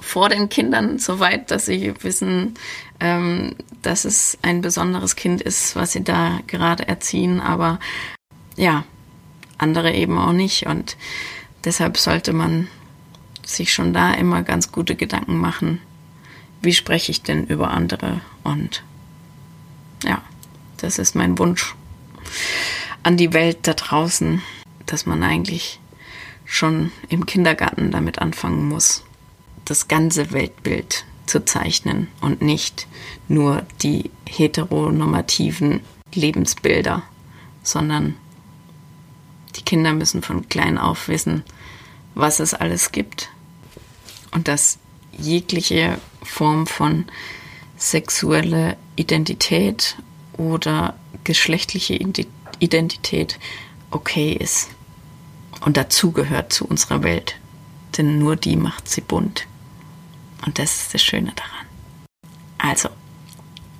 vor 0.00 0.28
den 0.28 0.48
Kindern 0.48 0.98
so 0.98 1.20
weit, 1.20 1.52
dass 1.52 1.66
sie 1.66 1.94
wissen, 2.02 2.54
ähm, 2.98 3.54
dass 3.82 4.04
es 4.04 4.36
ein 4.42 4.62
besonderes 4.62 5.14
Kind 5.14 5.42
ist, 5.42 5.76
was 5.76 5.92
sie 5.92 6.02
da 6.02 6.40
gerade 6.48 6.88
erziehen. 6.88 7.40
Aber 7.40 7.78
ja, 8.56 8.82
andere 9.58 9.92
eben 9.92 10.18
auch 10.18 10.32
nicht. 10.32 10.66
Und 10.66 10.96
deshalb 11.64 11.98
sollte 11.98 12.32
man 12.32 12.66
sich 13.56 13.72
schon 13.72 13.92
da 13.92 14.12
immer 14.14 14.42
ganz 14.42 14.72
gute 14.72 14.94
Gedanken 14.94 15.36
machen, 15.36 15.80
wie 16.62 16.74
spreche 16.74 17.10
ich 17.10 17.22
denn 17.22 17.46
über 17.46 17.70
andere? 17.70 18.20
Und 18.42 18.82
ja, 20.04 20.22
das 20.78 20.98
ist 20.98 21.14
mein 21.14 21.38
Wunsch 21.38 21.74
an 23.02 23.16
die 23.16 23.32
Welt 23.32 23.58
da 23.62 23.74
draußen, 23.74 24.42
dass 24.86 25.06
man 25.06 25.22
eigentlich 25.22 25.80
schon 26.44 26.92
im 27.08 27.26
Kindergarten 27.26 27.90
damit 27.90 28.18
anfangen 28.18 28.68
muss, 28.68 29.04
das 29.64 29.88
ganze 29.88 30.32
Weltbild 30.32 31.04
zu 31.26 31.44
zeichnen 31.44 32.08
und 32.20 32.42
nicht 32.42 32.86
nur 33.28 33.64
die 33.82 34.10
heteronormativen 34.28 35.80
Lebensbilder, 36.12 37.02
sondern 37.62 38.16
die 39.56 39.62
Kinder 39.62 39.92
müssen 39.92 40.22
von 40.22 40.48
klein 40.48 40.76
auf 40.76 41.08
wissen, 41.08 41.44
was 42.14 42.40
es 42.40 42.52
alles 42.52 42.90
gibt 42.90 43.30
und 44.32 44.48
dass 44.48 44.78
jegliche 45.12 45.98
Form 46.22 46.66
von 46.66 47.06
sexuelle 47.76 48.76
Identität 48.96 49.96
oder 50.36 50.94
geschlechtliche 51.24 51.98
Identität 52.58 53.38
okay 53.90 54.32
ist 54.32 54.68
und 55.62 55.76
dazugehört 55.76 56.52
zu 56.52 56.66
unserer 56.66 57.02
Welt. 57.02 57.36
Denn 57.96 58.18
nur 58.18 58.36
die 58.36 58.56
macht 58.56 58.88
sie 58.88 59.00
bunt. 59.00 59.46
Und 60.46 60.58
das 60.58 60.82
ist 60.82 60.94
das 60.94 61.02
Schöne 61.02 61.32
daran. 61.34 61.66
Also, 62.58 62.88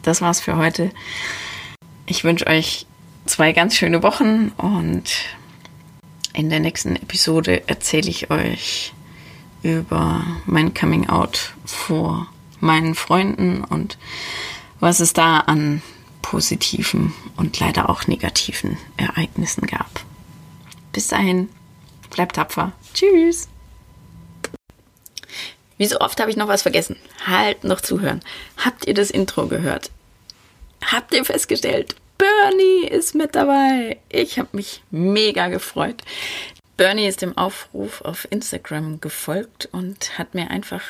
das 0.02 0.20
war's 0.20 0.40
für 0.40 0.56
heute. 0.56 0.90
Ich 2.06 2.24
wünsche 2.24 2.46
euch 2.46 2.86
zwei 3.26 3.52
ganz 3.52 3.76
schöne 3.76 4.02
Wochen 4.02 4.48
und 4.56 5.10
in 6.32 6.50
der 6.50 6.60
nächsten 6.60 6.96
Episode 6.96 7.68
erzähle 7.68 8.08
ich 8.08 8.30
euch 8.30 8.92
über 9.62 10.24
mein 10.46 10.74
Coming 10.74 11.08
Out 11.08 11.54
vor 11.64 12.26
meinen 12.60 12.94
Freunden 12.94 13.64
und 13.64 13.98
was 14.80 15.00
es 15.00 15.12
da 15.12 15.40
an 15.40 15.82
positiven 16.22 17.12
und 17.36 17.58
leider 17.60 17.88
auch 17.90 18.06
negativen 18.06 18.78
Ereignissen 18.96 19.66
gab. 19.66 19.90
Bis 20.92 21.08
dahin, 21.08 21.48
bleibt 22.10 22.36
tapfer. 22.36 22.72
Tschüss. 22.94 23.48
Wie 25.78 25.86
so 25.86 25.98
oft 26.00 26.20
habe 26.20 26.30
ich 26.30 26.36
noch 26.36 26.48
was 26.48 26.62
vergessen. 26.62 26.96
Halt 27.26 27.64
noch 27.64 27.80
zuhören. 27.80 28.20
Habt 28.58 28.86
ihr 28.86 28.94
das 28.94 29.10
Intro 29.10 29.46
gehört? 29.46 29.90
Habt 30.84 31.14
ihr 31.14 31.24
festgestellt, 31.24 31.96
Bernie 32.18 32.88
ist 32.88 33.14
mit 33.14 33.34
dabei? 33.34 33.98
Ich 34.10 34.38
habe 34.38 34.48
mich 34.52 34.82
mega 34.90 35.48
gefreut. 35.48 36.02
Bernie 36.80 37.06
ist 37.06 37.20
dem 37.20 37.36
Aufruf 37.36 38.00
auf 38.00 38.26
Instagram 38.30 39.02
gefolgt 39.02 39.68
und 39.70 40.16
hat 40.16 40.34
mir 40.34 40.50
einfach 40.50 40.80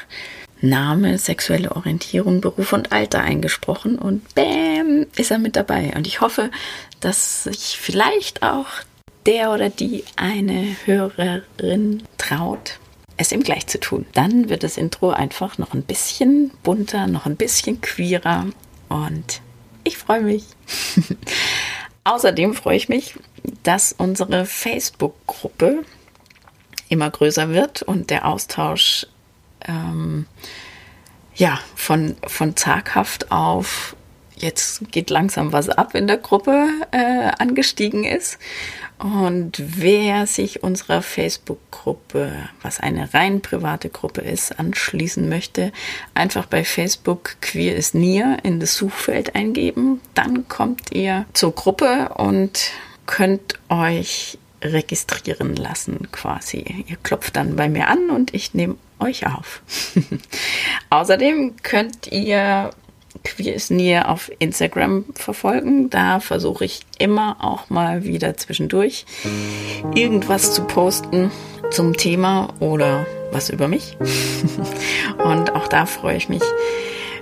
Name, 0.61 1.19
sexuelle 1.19 1.75
Orientierung, 1.75 2.41
Beruf 2.41 2.73
und 2.73 2.93
Alter 2.93 3.23
eingesprochen 3.23 3.99
und 3.99 4.37
bam, 4.37 5.07
ist 5.17 5.33
er 5.33 5.41
mit 5.41 5.57
dabei. 5.57 5.93
Und 5.97 6.07
ich 6.07 6.21
hoffe, 6.21 6.53
dass 7.01 7.43
sich 7.43 7.77
vielleicht 7.81 8.45
auch 8.45 8.69
der 9.27 9.51
oder 9.51 9.69
die 9.69 10.05
eine 10.15 10.77
Hörerin 10.85 12.05
traut, 12.19 12.79
es 13.17 13.33
ihm 13.33 13.43
gleich 13.43 13.67
zu 13.67 13.81
tun. 13.81 14.07
Dann 14.13 14.49
wird 14.49 14.63
das 14.63 14.77
Intro 14.77 15.11
einfach 15.11 15.59
noch 15.59 15.75
ein 15.75 15.83
bisschen 15.83 16.53
bunter, 16.63 17.09
noch 17.09 17.27
ein 17.27 17.35
bisschen 17.35 17.81
queerer 17.81 18.47
und 18.89 19.41
ich 19.83 19.99
freue 19.99 20.21
mich. 20.21 20.45
Außerdem 22.05 22.55
freue 22.55 22.77
ich 22.77 22.89
mich, 22.89 23.15
dass 23.63 23.93
unsere 23.93 24.47
Facebook-Gruppe 24.47 25.85
immer 26.89 27.11
größer 27.11 27.51
wird 27.51 27.83
und 27.83 28.11
der 28.11 28.27
Austausch 28.27 29.07
ähm, 29.67 30.27
ja, 31.35 31.61
von, 31.75 32.17
von 32.27 32.57
zaghaft 32.57 33.31
auf 33.31 33.95
jetzt 34.41 34.91
geht 34.91 35.11
langsam 35.11 35.53
was 35.53 35.69
ab 35.69 35.95
in 35.95 36.07
der 36.07 36.17
Gruppe 36.17 36.69
äh, 36.91 37.31
angestiegen 37.39 38.05
ist. 38.05 38.39
Und 38.99 39.53
wer 39.59 40.27
sich 40.27 40.63
unserer 40.63 41.01
Facebook-Gruppe, 41.01 42.33
was 42.61 42.81
eine 42.81 43.15
rein 43.15 43.41
private 43.41 43.89
Gruppe 43.89 44.21
ist, 44.21 44.59
anschließen 44.59 45.27
möchte, 45.27 45.73
einfach 46.13 46.45
bei 46.47 46.65
Facebook 46.65 47.37
Queer 47.41 47.77
ist 47.77 47.95
Nier 47.95 48.39
in 48.43 48.61
das 48.61 48.75
Suchfeld 48.75 49.35
eingeben. 49.35 50.03
Dann 50.15 50.49
kommt 50.49 50.93
ihr 50.93 51.25
zur 51.33 51.55
Gruppe 51.55 52.11
und 52.17 52.73
könnt 53.07 53.59
euch 53.71 54.39
registrieren 54.63 55.57
lassen 55.57 56.09
quasi. 56.13 56.85
Ihr 56.87 56.97
klopft 57.03 57.37
dann 57.37 57.57
bei 57.57 57.71
mir 57.71 57.89
an 57.89 58.11
und 58.11 58.35
ich 58.35 58.53
nehme 58.53 58.77
euch 58.99 59.27
auf. 59.27 59.63
Außerdem 60.91 61.57
könnt 61.63 62.09
ihr 62.13 62.71
Queer 63.25 63.55
ist 63.55 63.71
Nähe 63.71 64.09
auf 64.09 64.31
Instagram 64.39 65.05
verfolgen. 65.15 65.91
Da 65.91 66.21
versuche 66.21 66.65
ich 66.65 66.81
immer 66.99 67.37
auch 67.41 67.71
mal 67.71 68.05
wieder 68.05 68.37
zwischendurch 68.37 69.05
irgendwas 69.95 70.53
zu 70.53 70.65
posten 70.65 71.31
zum 71.71 71.97
Thema 71.97 72.49
oder 72.61 73.07
was 73.33 73.51
über 73.51 73.69
mich. 73.69 73.97
Und 75.25 75.55
auch 75.55 75.69
da 75.69 75.87
freue 75.87 76.17
ich 76.17 76.29
mich, 76.29 76.43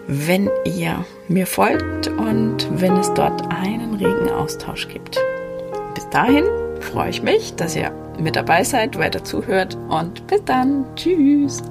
wenn 0.07 0.51
ihr 0.65 1.05
mir 1.29 1.47
folgt 1.47 2.09
und 2.09 2.67
wenn 2.71 2.97
es 2.97 3.13
dort 3.13 3.43
einen 3.53 3.95
regen 3.95 4.31
Austausch 4.31 4.89
gibt. 4.89 5.21
Bis 5.95 6.09
dahin 6.09 6.45
freue 6.81 7.11
ich 7.11 7.23
mich, 7.23 7.55
dass 7.57 7.77
ihr 7.77 7.93
mit 8.19 8.35
dabei 8.35 8.65
seid, 8.65 8.99
weiter 8.99 9.23
zuhört 9.23 9.77
und 9.91 10.27
bis 10.27 10.43
dann. 10.45 10.87
Tschüss. 10.97 11.63